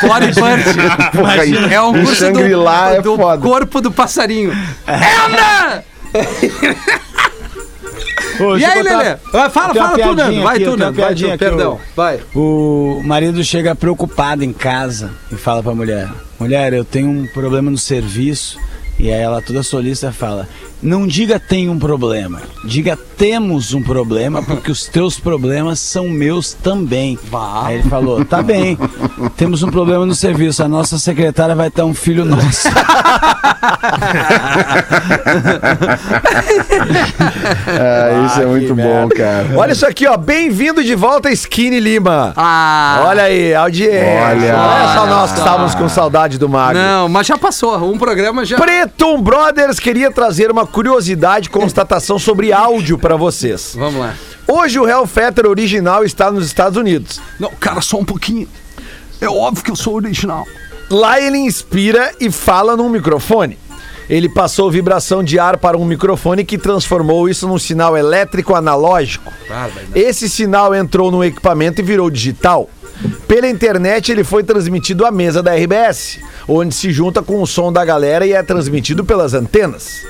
[0.02, 1.72] Bodybuilding.
[1.72, 4.52] é um curso do, é do corpo do passarinho.
[8.40, 8.58] Anda!
[8.58, 9.16] e aí, Lelê?
[9.16, 10.42] Fala, fala tu, Nando.
[10.42, 11.00] Vai tu, Nando.
[11.00, 11.80] Vai tu, perdão.
[11.94, 12.20] Vai.
[12.34, 16.08] O marido chega preocupado em casa e fala pra mulher:
[16.38, 18.58] Mulher, eu tenho um problema no serviço.
[18.98, 20.48] E aí ela toda solista fala:
[20.82, 26.52] não diga tem um problema, diga temos um problema, porque os teus problemas são meus
[26.52, 27.18] também.
[27.30, 27.66] Vá.
[27.66, 28.78] Aí ele falou: tá bem,
[29.36, 32.68] temos um problema no serviço, a nossa secretária vai ter um filho nosso.
[37.68, 39.46] ah, isso é muito bom, cara.
[39.56, 40.16] Olha isso aqui, ó.
[40.16, 42.32] Bem-vindo de volta, Skinny Lima.
[42.36, 43.04] Ah.
[43.06, 44.22] Olha aí, audiência.
[44.28, 46.74] Olha, olha só nós que estávamos com saudade do Mago.
[46.74, 47.76] Não, mas já passou.
[47.90, 48.56] Um programa já.
[48.56, 53.72] Preto Brothers queria trazer uma curiosidade, constatação sobre áudio para vocês.
[53.76, 54.14] Vamos lá.
[54.46, 57.20] Hoje o Hell Fetter original está nos Estados Unidos.
[57.38, 58.48] Não, cara, só um pouquinho.
[59.20, 60.46] É óbvio que eu sou original.
[60.90, 63.58] Lá ele inspira e fala num microfone.
[64.08, 69.32] Ele passou vibração de ar para um microfone que transformou isso num sinal elétrico analógico.
[69.94, 72.70] Esse sinal entrou no equipamento e virou digital.
[73.26, 77.72] Pela internet ele foi transmitido à mesa da RBS, onde se junta com o som
[77.72, 80.06] da galera e é transmitido pelas antenas.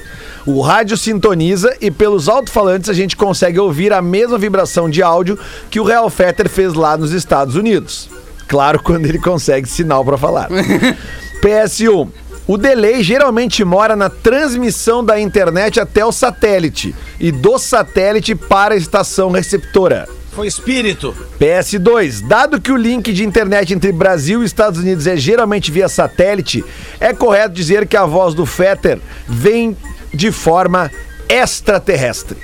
[0.47, 5.37] O rádio sintoniza e pelos alto-falantes a gente consegue ouvir a mesma vibração de áudio
[5.69, 8.09] que o Real Fetter fez lá nos Estados Unidos.
[8.47, 10.49] Claro, quando ele consegue sinal para falar.
[11.43, 12.09] PS1.
[12.47, 18.75] O delay geralmente mora na transmissão da internet até o satélite e do satélite para
[18.75, 20.09] a estação receptora.
[20.31, 21.13] Foi espírito.
[21.41, 22.25] PS2.
[22.29, 26.65] Dado que o link de internet entre Brasil e Estados Unidos é geralmente via satélite,
[27.01, 29.77] é correto dizer que a voz do Fetter vem
[30.17, 30.91] de forma
[31.29, 32.37] extraterrestre.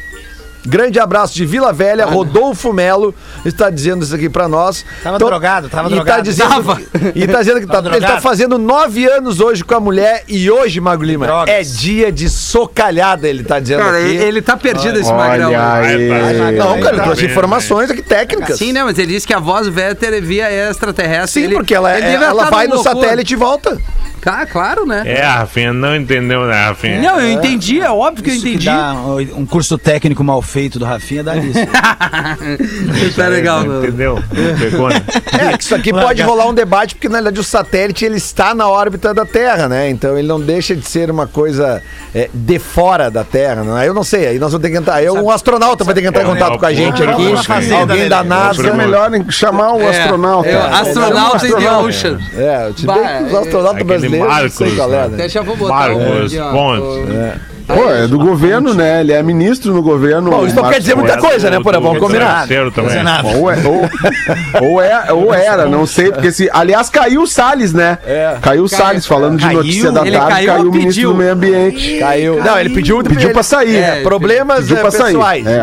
[0.65, 3.13] Grande abraço de Vila Velha, Rodolfo Melo
[3.45, 4.85] está dizendo isso aqui pra nós.
[5.03, 6.19] Tava Tô, drogado, tava e tá drogado.
[6.19, 6.81] Tá dizendo, tava.
[7.17, 10.49] E tá dizendo que tá, ele tá fazendo nove anos hoje com a mulher e
[10.49, 11.53] hoje, Mago Lima, Drogas.
[11.53, 14.17] é dia de socalhada, ele tá dizendo cara, aqui.
[14.17, 15.51] Ele tá perdido esse magrão.
[15.51, 18.57] Não, cara, ele trouxe informações aqui técnicas.
[18.57, 21.41] Sim, né, mas ele disse que a voz é via extraterrestre.
[21.41, 22.95] Sim, ele, porque ela, ele é, ela vai no loucura.
[22.95, 23.81] satélite e volta.
[24.27, 25.03] Ah, claro, né?
[25.07, 27.01] É, Rafinha, não entendeu, né, Rafinha?
[27.01, 28.67] Não, eu entendi, é óbvio que eu Isso entendi.
[28.67, 31.59] dá um um curso técnico mal feito do Rafinha dá nisso.
[33.17, 33.83] Tá legal, Não meu.
[33.85, 34.23] entendeu?
[34.59, 35.03] Pegou, né?
[35.33, 38.55] É, que isso aqui pode rolar um debate, porque na verdade o satélite ele está
[38.55, 39.89] na órbita da Terra, né?
[39.91, 41.83] Então ele não deixa de ser uma coisa
[42.15, 43.89] é, de fora da Terra, não é?
[43.89, 44.95] Eu não sei, aí nós vamos ter que entrar.
[44.97, 47.11] Aí um astronauta vai ter que entrar em É, contato é, com a gente é,
[47.11, 48.69] aqui, é, é, alguém é, da é, NASA.
[48.69, 50.49] É melhor chamar o astronauta.
[50.49, 52.21] É, astronauta in the ocean.
[52.37, 53.83] É, se bem Bah, que os astronautas
[54.19, 55.17] Não sei Marcos, qual é, né?
[55.17, 55.43] né?
[55.45, 56.53] Vou botar Marcos ó.
[56.53, 57.43] Pontes.
[57.67, 59.01] Pô, é do governo, né?
[59.01, 60.31] Ele é ministro no governo.
[60.31, 61.81] Bom, isso não quer dizer muita coisa, né, Porã?
[61.81, 62.47] Vamos combinar.
[62.75, 63.37] Também.
[63.37, 66.51] Ou, é, ou, ou, é, ou era, não sei, porque se.
[66.53, 67.99] Aliás, caiu o Salles, né?
[68.05, 68.37] É.
[68.43, 71.13] Caiu o Salles, falando de notícia da tarde, caiu caiu, o ministro pediu?
[71.13, 71.99] do Meio Ambiente.
[71.99, 72.43] Caiu.
[72.45, 73.77] Não, ele pediu, Pediu ele- pra sair.
[73.77, 75.05] É, Problemas Pediu é, pra sair.
[75.13, 75.63] pessoais, É.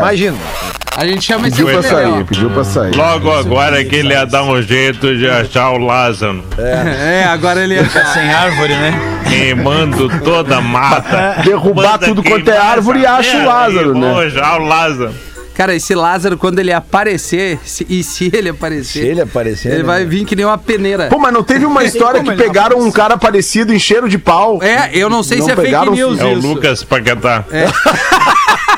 [0.96, 2.94] A gente chama esse Pediu pra sair, pediu pra sair.
[2.94, 7.76] Logo agora que ele ia dar um jeito de achar o Lázaro, É, agora ele
[8.12, 8.92] Sem árvore, né?
[9.28, 11.36] queimando toda a mata.
[11.44, 14.26] Derrubar Manda tudo quanto é árvore e acha o Lázaro, né?
[14.26, 15.14] Achar o Lázaro.
[15.54, 19.78] Cara, esse Lázaro, quando ele aparecer, se- e se ele aparecer, Se ele aparecer, ele
[19.78, 21.08] né, vai vir que nem uma peneira.
[21.08, 24.58] Pô, mas não teve uma história que pegaram um cara parecido, encheram de pau?
[24.62, 26.46] É, eu não sei Não se é fake news É o isso.
[26.46, 27.44] Lucas Paquetá.
[27.52, 27.66] É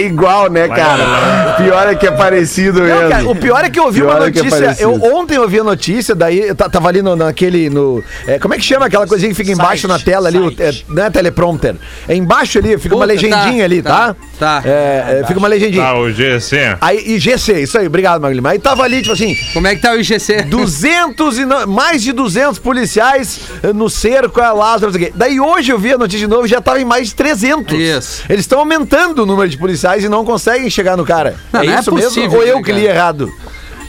[0.00, 1.54] igual, né, cara?
[1.58, 3.08] Pior é que é parecido Não, mesmo.
[3.10, 4.76] cara, o pior é que eu ouvi Pior uma é que é notícia.
[4.82, 5.16] eu parecido.
[5.16, 7.70] ontem eu ouvi a notícia, daí eu ta- tava ali no, naquele.
[7.70, 10.38] No, é, como é que chama aquela coisinha que fica embaixo na tela ali?
[10.38, 11.76] O, é, não é teleprompter.
[12.08, 14.14] É embaixo ali, fica uma Puta, legendinha tá, ali, tá?
[14.38, 14.68] tá, tá.
[14.68, 15.82] É, é, fica uma legendinha.
[15.84, 16.76] Tá, o GC.
[16.80, 18.50] Aí, e GC, isso aí, obrigado, Maglima.
[18.50, 20.42] Aí tava ali, tipo assim, Como é que tá o IGC?
[20.42, 25.10] 200 e no- mais de 200 policiais eh, no cerco a Lázaro, não sei o
[25.10, 25.12] quê.
[25.16, 27.65] Daí hoje eu vi a notícia de novo e já tava em mais de 300.
[27.74, 28.24] Isso.
[28.28, 31.36] Eles estão aumentando o número de policiais e não conseguem chegar no cara.
[31.52, 32.36] Não, é não é isso possível, mesmo?
[32.36, 33.32] Ou eu né, que li errado?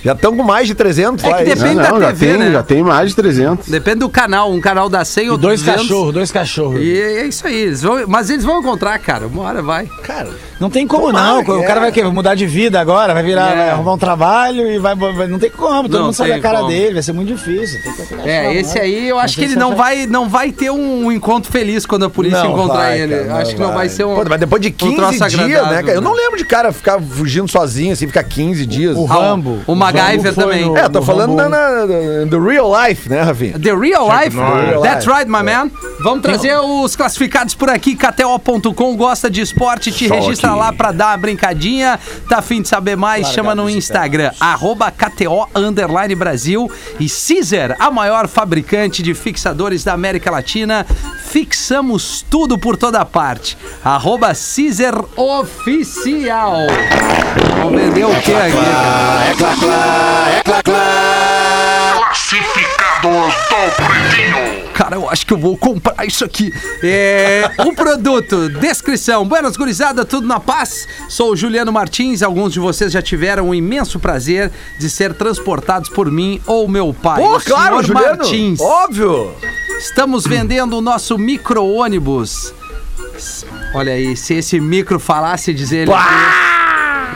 [0.03, 1.75] Já estão com mais de 300 É que depende-.
[1.75, 2.51] Não, da não, já, TV, tem, né?
[2.51, 3.67] já tem mais de 300.
[3.67, 5.81] Depende do canal, um canal dá 100 ou dois 200.
[5.83, 6.79] cachorros, dois cachorros.
[6.81, 9.85] E é isso aí, eles vão, mas eles vão encontrar, cara, uma hora vai.
[10.03, 10.29] Cara,
[10.59, 11.43] Não tem como não.
[11.43, 11.65] O é.
[11.67, 13.55] cara vai, vai mudar de vida agora, vai virar, É.
[13.55, 16.39] vai arrumar um trabalho e vai, vai- Não tem como, todo Não mundo sabe a
[16.39, 16.69] cara como.
[16.69, 17.79] dele, vai ser muito difícil.
[17.83, 20.71] Tem que achar É, esse aí eu acho que ele não vai, não vai ter
[20.71, 23.15] um encontro feliz quando a polícia Não encontrar vai, ele.
[23.25, 24.15] cara, acho que não vai ser um.
[24.15, 25.91] Pô, mas depois de 15 troço dias, né, cara?
[25.93, 26.21] Eu não né?
[26.23, 28.97] lembro de cara ficar fugindo sozinho, assim, ficar 15 dias.
[28.97, 29.59] O Ah, Rambo.
[29.67, 30.65] o MacGyver também.
[30.65, 33.59] no- É, tô falando na, na- do real life, né, Rafinha?
[33.59, 34.37] The Real Life?
[34.83, 35.69] That's Real right, my man.
[35.99, 37.95] Vamos trazer os classificados por aqui.
[37.95, 41.99] KTO.com gosta de esporte, te registra lá pra dar uma brincadinha.
[42.29, 43.27] Tá afim de saber mais?
[43.29, 46.71] Chama no Instagram, arroba KTO Underline Brasil.
[46.99, 50.85] E Caesar, a maior fabricante de fixadores da América Latina.
[51.25, 53.57] Fixamos tudo por toda parte.
[53.83, 56.55] Arroba Caesar Oficial.
[57.59, 58.57] Vamos vender o que aqui?
[60.43, 60.63] Cara?
[61.93, 64.67] Classificados do Pretinho.
[64.73, 66.53] Cara, eu acho que eu vou comprar isso aqui.
[66.83, 67.49] É.
[67.65, 69.27] O produto, descrição.
[69.27, 70.87] Buenas gurizada, tudo na paz?
[71.09, 72.21] Sou o Juliano Martins.
[72.21, 76.93] Alguns de vocês já tiveram o imenso prazer de ser transportados por mim ou meu
[76.93, 77.21] pai.
[77.21, 78.17] Pô, o claro, Juliano.
[78.17, 78.59] Martins.
[78.59, 79.33] Óbvio.
[79.79, 82.53] Estamos vendendo o nosso micro-ônibus.
[83.73, 85.91] Olha aí, se esse micro falasse dizer ele.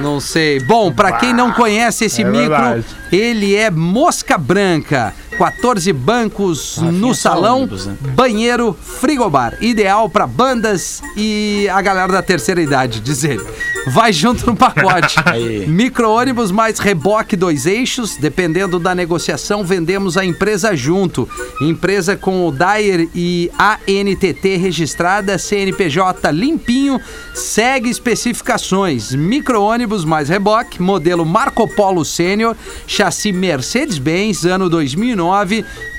[0.02, 0.60] Não sei.
[0.60, 2.86] Bom, pra quem não conhece esse É micro, verdade.
[3.12, 5.14] ele é mosca branca.
[5.42, 7.98] 14 bancos no é salão, ônibus, né?
[8.14, 9.58] banheiro, frigobar.
[9.60, 13.44] Ideal pra bandas e a galera da terceira idade, diz ele.
[13.88, 15.16] Vai junto no pacote.
[15.68, 18.18] Micro-ônibus mais reboque dois eixos.
[18.18, 21.28] Dependendo da negociação, vendemos a empresa junto.
[21.60, 27.02] Empresa com o Dyer e ANTT registrada, CNPJ limpinho,
[27.34, 29.16] segue especificações.
[29.16, 35.31] Micro-ônibus mais reboque, modelo Marco Polo Sênior, chassi Mercedes-Benz, ano 2009,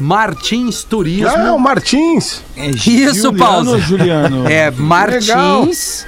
[0.00, 1.28] Martins Turismo.
[1.28, 2.42] Ah, o Martins.
[2.56, 3.70] É Isso, Juliano pausa.
[3.70, 4.46] ou Juliano.
[4.48, 6.06] É martins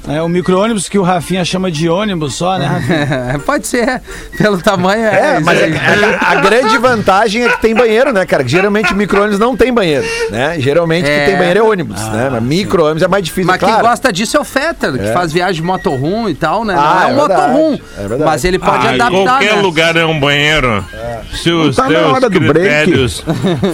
[0.06, 3.38] É o micro-ônibus que o Rafinha chama de ônibus só, né, Rafinha?
[3.46, 4.02] Pode ser,
[4.36, 5.40] pelo tamanho É, é.
[5.40, 5.72] mas aí.
[6.20, 8.44] a, a- grande vantagem é que tem banheiro, né, cara?
[8.44, 10.56] Que geralmente micro-ônibus não tem banheiro, né?
[10.60, 11.20] Geralmente É.
[11.20, 12.28] que tem banheiro é ônibus, né?
[12.30, 13.82] Mas micro-ônibus é mais difícil, Mas quem claro.
[13.88, 16.74] gosta disso é o Fetter, que faz viagem de motorhome e tal, né?
[16.74, 18.24] Não Ah, é um é motorhome, é verdade.
[18.24, 19.62] mas ele pode Ah, adaptar, qualquer né?
[19.62, 20.84] lugar é um banheiro.
[21.32, 22.52] Se os Tá na teus hora do break.
[22.52, 23.24] critérios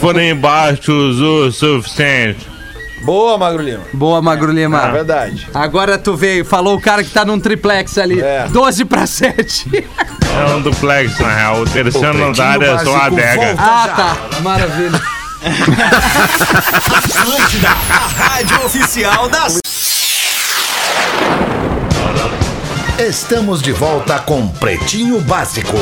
[0.01, 2.47] forem baixos o suficiente.
[3.03, 3.83] Boa, Magro Lima.
[3.93, 4.83] Boa, Magro Lima.
[4.89, 5.49] É verdade.
[5.55, 8.21] Agora tu veio, falou o cara que tá num triplex ali.
[8.21, 8.47] É.
[8.49, 9.71] 12 pra 7.
[9.73, 11.63] É um duplex, na real.
[11.63, 13.55] O terceiro andar é só a adega.
[13.59, 14.41] ah, tá.
[14.41, 15.01] Maravilha.
[16.95, 19.59] Atlântida, a rádio oficial das.
[23.01, 25.73] Estamos de volta com Pretinho Básico.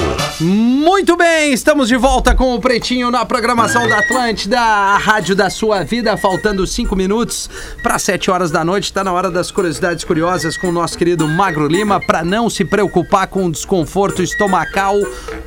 [0.41, 5.51] Muito bem, estamos de volta com o Pretinho na programação da Atlântida, a rádio da
[5.51, 7.51] sua vida, faltando cinco minutos
[7.83, 8.85] para 7 horas da noite.
[8.85, 12.65] Está na hora das curiosidades curiosas com o nosso querido Magro Lima, para não se
[12.65, 14.95] preocupar com o desconforto estomacal.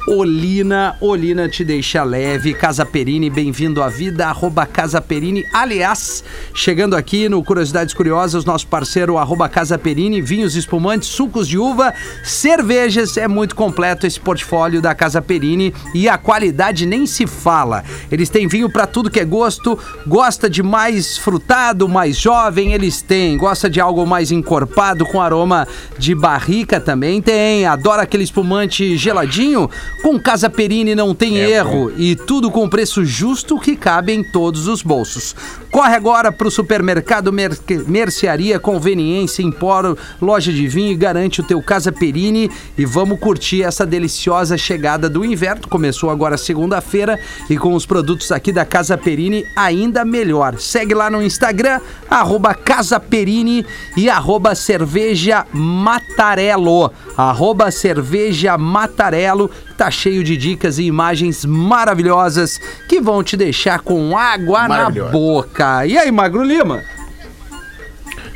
[0.09, 2.53] Olina, Olina te deixa leve.
[2.53, 5.45] Casa Perini, bem-vindo à vida, arroba Casa Perini.
[5.53, 6.21] Aliás,
[6.53, 11.93] chegando aqui no Curiosidades Curiosas, nosso parceiro arroba Casa Perini, vinhos espumantes, sucos de uva,
[12.23, 17.83] cervejas, é muito completo esse portfólio da Casa Perini e a qualidade nem se fala.
[18.11, 23.01] Eles têm vinho para tudo que é gosto, gosta de mais frutado, mais jovem, eles
[23.01, 23.37] têm.
[23.37, 27.65] Gosta de algo mais encorpado com aroma de barrica também tem.
[27.65, 29.69] Adora aquele espumante geladinho?
[30.01, 34.67] Com Casa Perini não tem erro e tudo com preço justo que cabe em todos
[34.67, 35.35] os bolsos.
[35.69, 41.43] Corre agora para o supermercado Merque- Mercearia Conveniência Empório, loja de vinho e garante o
[41.51, 45.67] teu Casa Perini e vamos curtir essa deliciosa chegada do inverno.
[45.67, 50.57] Começou agora segunda-feira e com os produtos aqui da Casa Perini ainda melhor.
[50.57, 53.65] Segue lá no Instagram, arroba Casa Perini
[53.97, 56.89] e arroba Cerveja Matarello.
[57.17, 59.51] Arroba Cerveja Matarello.
[59.77, 65.85] Tá cheio de dicas e imagens maravilhosas que vão te deixar com água na boca.
[65.85, 66.81] E aí, Magro Lima?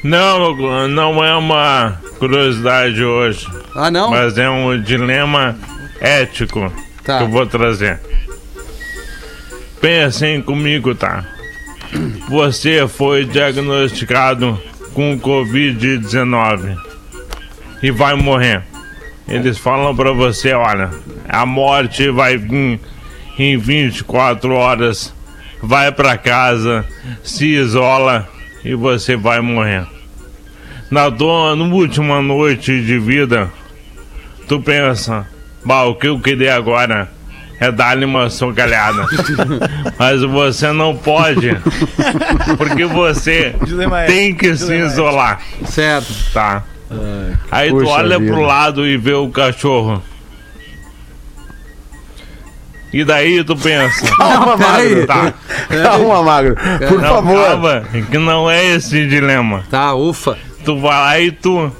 [0.09, 4.11] Não, não é uma curiosidade hoje, Ah, não?
[4.11, 5.57] mas é um dilema
[5.99, 6.71] ético
[7.03, 7.17] Tá.
[7.17, 7.99] que eu vou trazer.
[9.81, 11.25] Pensem comigo, tá?
[12.29, 14.61] Você foi diagnosticado
[14.93, 16.77] com Covid-19
[17.81, 18.61] e vai morrer.
[19.27, 20.91] Eles falam pra você, olha,
[21.27, 22.79] a morte vai vir
[23.39, 25.11] em 24 horas.
[25.63, 26.85] Vai pra casa,
[27.23, 28.29] se isola
[28.63, 29.94] e você vai morrer.
[30.89, 33.49] Na tua na última noite de vida,
[34.47, 35.25] tu pensa,
[35.65, 37.09] bah, o que eu queria agora
[37.59, 39.05] é dar-lhe uma socalhada.
[39.97, 41.57] Mas você não pode,
[42.57, 46.13] porque você Dilema é- tem que se é- isolar, Certo.
[46.33, 46.63] tá?
[47.51, 48.31] Aí tu olha vida.
[48.31, 50.01] pro lado e vê o cachorro.
[52.93, 54.95] E daí tu pensa, Calma, peraí.
[54.95, 55.07] Magro.
[55.07, 55.33] tá?
[55.83, 56.55] Calma, Magro.
[56.87, 57.45] Por Não, favor.
[57.45, 59.63] calma, que não é esse dilema.
[59.69, 60.37] Tá, ufa.
[60.65, 61.71] Tu vai lá e tu,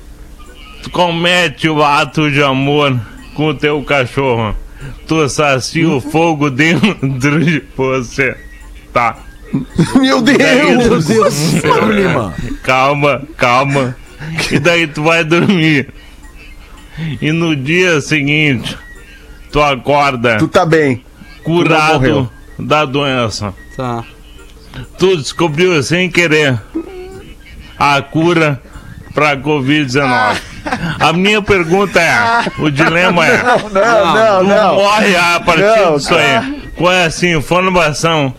[0.84, 3.00] tu comete o ato de amor
[3.34, 4.56] com o teu cachorro.
[5.08, 8.38] Tu sacia o fogo dentro de você.
[8.94, 9.18] Tá.
[10.00, 11.64] Meu Deus.
[11.64, 12.34] Magro Lima.
[12.64, 13.96] Calma, calma.
[14.52, 15.90] E daí tu vai dormir.
[17.22, 18.78] E no dia seguinte,
[19.52, 21.04] tu acorda Tu tá bem.
[21.44, 22.30] curado
[22.60, 23.54] da doença.
[23.76, 24.04] Tá.
[24.98, 26.60] Tu descobriu sem querer
[27.78, 28.62] a cura
[29.16, 30.38] pra Covid-19.
[31.00, 33.42] A minha pergunta é: o dilema é.
[33.42, 34.76] Não, não, Tu não.
[34.76, 38.36] morre a partir Não, disso aí com essa informação.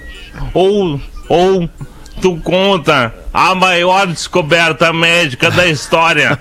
[0.52, 1.68] Ou, ou
[2.20, 6.38] tu conta a maior descoberta médica da história.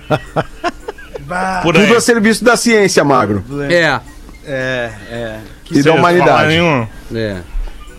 [1.63, 1.85] Por aí.
[1.87, 3.43] Tudo a serviço da ciência, Magro.
[3.69, 3.99] É,
[4.45, 5.39] É, é.
[5.71, 6.53] E da humanidade.
[7.15, 7.37] é.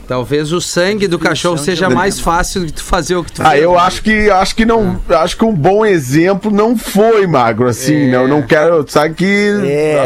[0.09, 3.51] Talvez o sangue do cachorro seja mais fácil de tu fazer o que tu Ah,
[3.51, 3.63] fez.
[3.63, 8.11] eu acho que acho que não, acho que um bom exemplo não foi magro assim,
[8.11, 9.51] não, não quero, sabe que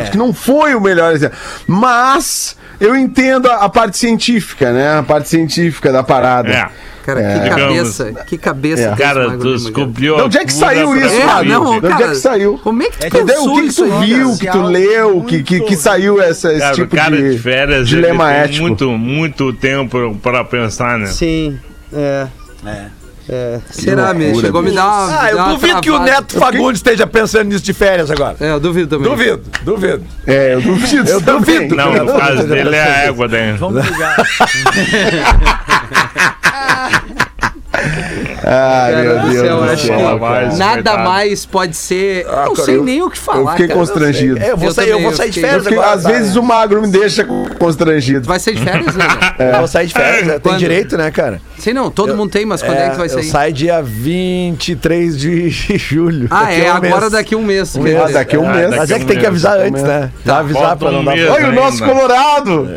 [0.00, 1.36] acho que não foi o melhor exemplo.
[1.66, 4.98] Mas eu entendo a, a parte científica, né?
[4.98, 6.48] A parte científica da parada.
[6.50, 6.68] É.
[7.04, 7.32] Cara, É.
[7.34, 7.62] que Digamos.
[7.98, 8.94] cabeça, que cabeça É.
[8.96, 10.16] Cara, tu descobriu.
[10.16, 11.48] De onde é que saiu isso, É, Magro?
[11.52, 12.60] não, De onde cara, é que saiu?
[12.62, 13.42] Como é que tu Entendeu?
[13.44, 16.74] O que, que tu viu, que tu leu, que, que, que saiu essa, esse Cara,
[16.74, 18.62] tipo o cara de, de férias dilema ético?
[18.66, 21.06] muito, muito tempo pra pensar, né?
[21.06, 21.58] Sim,
[21.92, 22.26] é.
[22.66, 22.99] É.
[23.70, 24.40] Será loucura, mesmo?
[24.40, 25.20] Chegou a me dar uma.
[25.20, 25.98] Ah, eu dar uma duvido que o.
[25.98, 28.36] Neto Fagundes esteja pensando nisso de férias agora.
[28.40, 29.10] É, eu duvido também.
[29.10, 30.04] Duvido, duvido.
[30.26, 31.10] É, eu duvido.
[31.10, 31.68] Eu também.
[31.68, 31.76] duvido.
[31.76, 33.52] Não, no caso dele é a égua daí.
[33.52, 34.16] Vamos ligar.
[38.52, 40.58] Ai, Cara meu Deus céu, do acho céu.
[40.58, 42.26] Nada mais pode ser.
[42.28, 43.40] Ah, não cara, sei eu- nem o que falar.
[43.42, 43.78] Eu fiquei cara.
[43.78, 44.38] constrangido.
[44.40, 45.94] É, eu vou Eu sair, também, vou sair de fiquei- férias Porque agora.
[45.96, 46.08] às tá?
[46.10, 48.26] vezes o magro me deixa constrangido.
[48.26, 49.06] Vai sair de férias, né?
[49.38, 50.32] Eu vou sair de férias, né?
[50.32, 50.58] tem Quando?
[50.58, 51.40] direito, né, cara?
[51.58, 53.24] Sei não, todo mundo tem, mas quando é, que tu vai eu sair?
[53.24, 56.26] saio dia 23 de julho.
[56.30, 57.12] Ah, é, a um agora mês.
[57.12, 57.76] daqui um mês.
[57.76, 58.12] Um mês, dizer.
[58.14, 58.70] daqui a um Ah, mês.
[58.70, 60.10] Mas é que tem que avisar antes, né?
[60.24, 61.12] Tá avisar pra não dar.
[61.12, 61.84] Olha o nosso.
[61.84, 62.68] Colorado!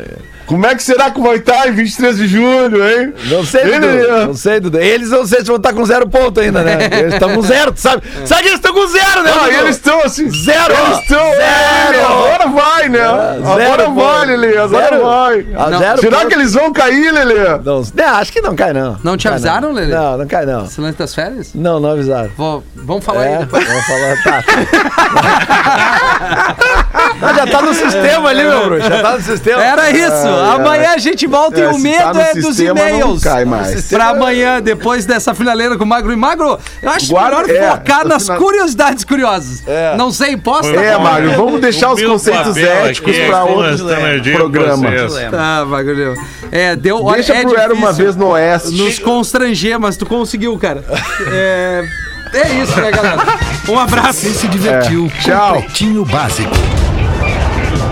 [0.53, 3.11] Como é que será que vai estar em 23 de julho, hein?
[3.25, 4.27] Não sei, Ele- Dudu.
[4.27, 4.77] Não sei, Dudu.
[4.77, 6.77] Eles não sei se vão estar com zero ponto ainda, né?
[6.99, 8.03] Eles estão com zero, tu sabe?
[8.23, 9.31] Sabe que eles estão com zero, né?
[9.33, 9.49] Ah, Dudu?
[9.57, 10.29] eles estão assim.
[10.29, 10.73] Zero!
[10.85, 11.17] Eles estão.
[11.31, 12.05] Zero!
[12.05, 13.01] Agora vai, né?
[13.01, 14.25] agora zero, vai, pô.
[14.31, 14.57] Lelê.
[14.59, 15.03] Agora Zero?
[15.05, 15.47] vai.
[15.57, 15.79] Ah, Não.
[15.79, 16.27] zero Será ponto.
[16.29, 17.35] que eles vão cair, Lelê?
[17.63, 18.99] Não, não, acho que não cai, não.
[19.03, 19.75] Não te avisaram, não.
[19.75, 19.95] Lelê?
[19.95, 20.67] Não, não cai, não.
[20.77, 21.49] Lance das férias?
[21.55, 22.29] Não, não avisaram.
[22.37, 23.67] Vou, vamos falar aí É, depois.
[23.67, 24.23] vamos falar.
[24.23, 24.43] Tá.
[27.21, 28.89] Não, já tá no sistema ali, meu bruxo.
[28.89, 29.63] Já tá no sistema.
[29.63, 30.27] Era isso.
[30.43, 33.23] Amanhã a gente volta e É, o se medo tá é dos sistema, não e-mails.
[33.23, 33.83] cai mais.
[33.87, 37.71] Pra amanhã, depois dessa finaleira com o Magro e Magro, eu acho Guarda- melhor é,
[37.71, 39.63] focar nas final- curiosidades curiosas.
[39.67, 39.95] É.
[39.97, 43.45] Não sei, posta É, Mário, vamos deixar O os conceitos éticos aqui é pra
[44.35, 45.01] programas.
[45.11, 45.31] vocês.
[45.31, 46.15] Tá, Magro.
[46.51, 47.03] É, deu.
[47.03, 48.71] olha, Deixa é pro Era uma vez no Oeste.
[48.71, 50.83] Nos constranger, mas tu conseguiu, cara.
[51.31, 51.83] É.
[52.33, 53.21] É isso, né, galera?
[53.69, 54.21] Um abraço.
[54.21, 55.21] Você se divertiu É.
[55.21, 55.53] Tchau.
[55.55, 56.51] com Pretinho Básico.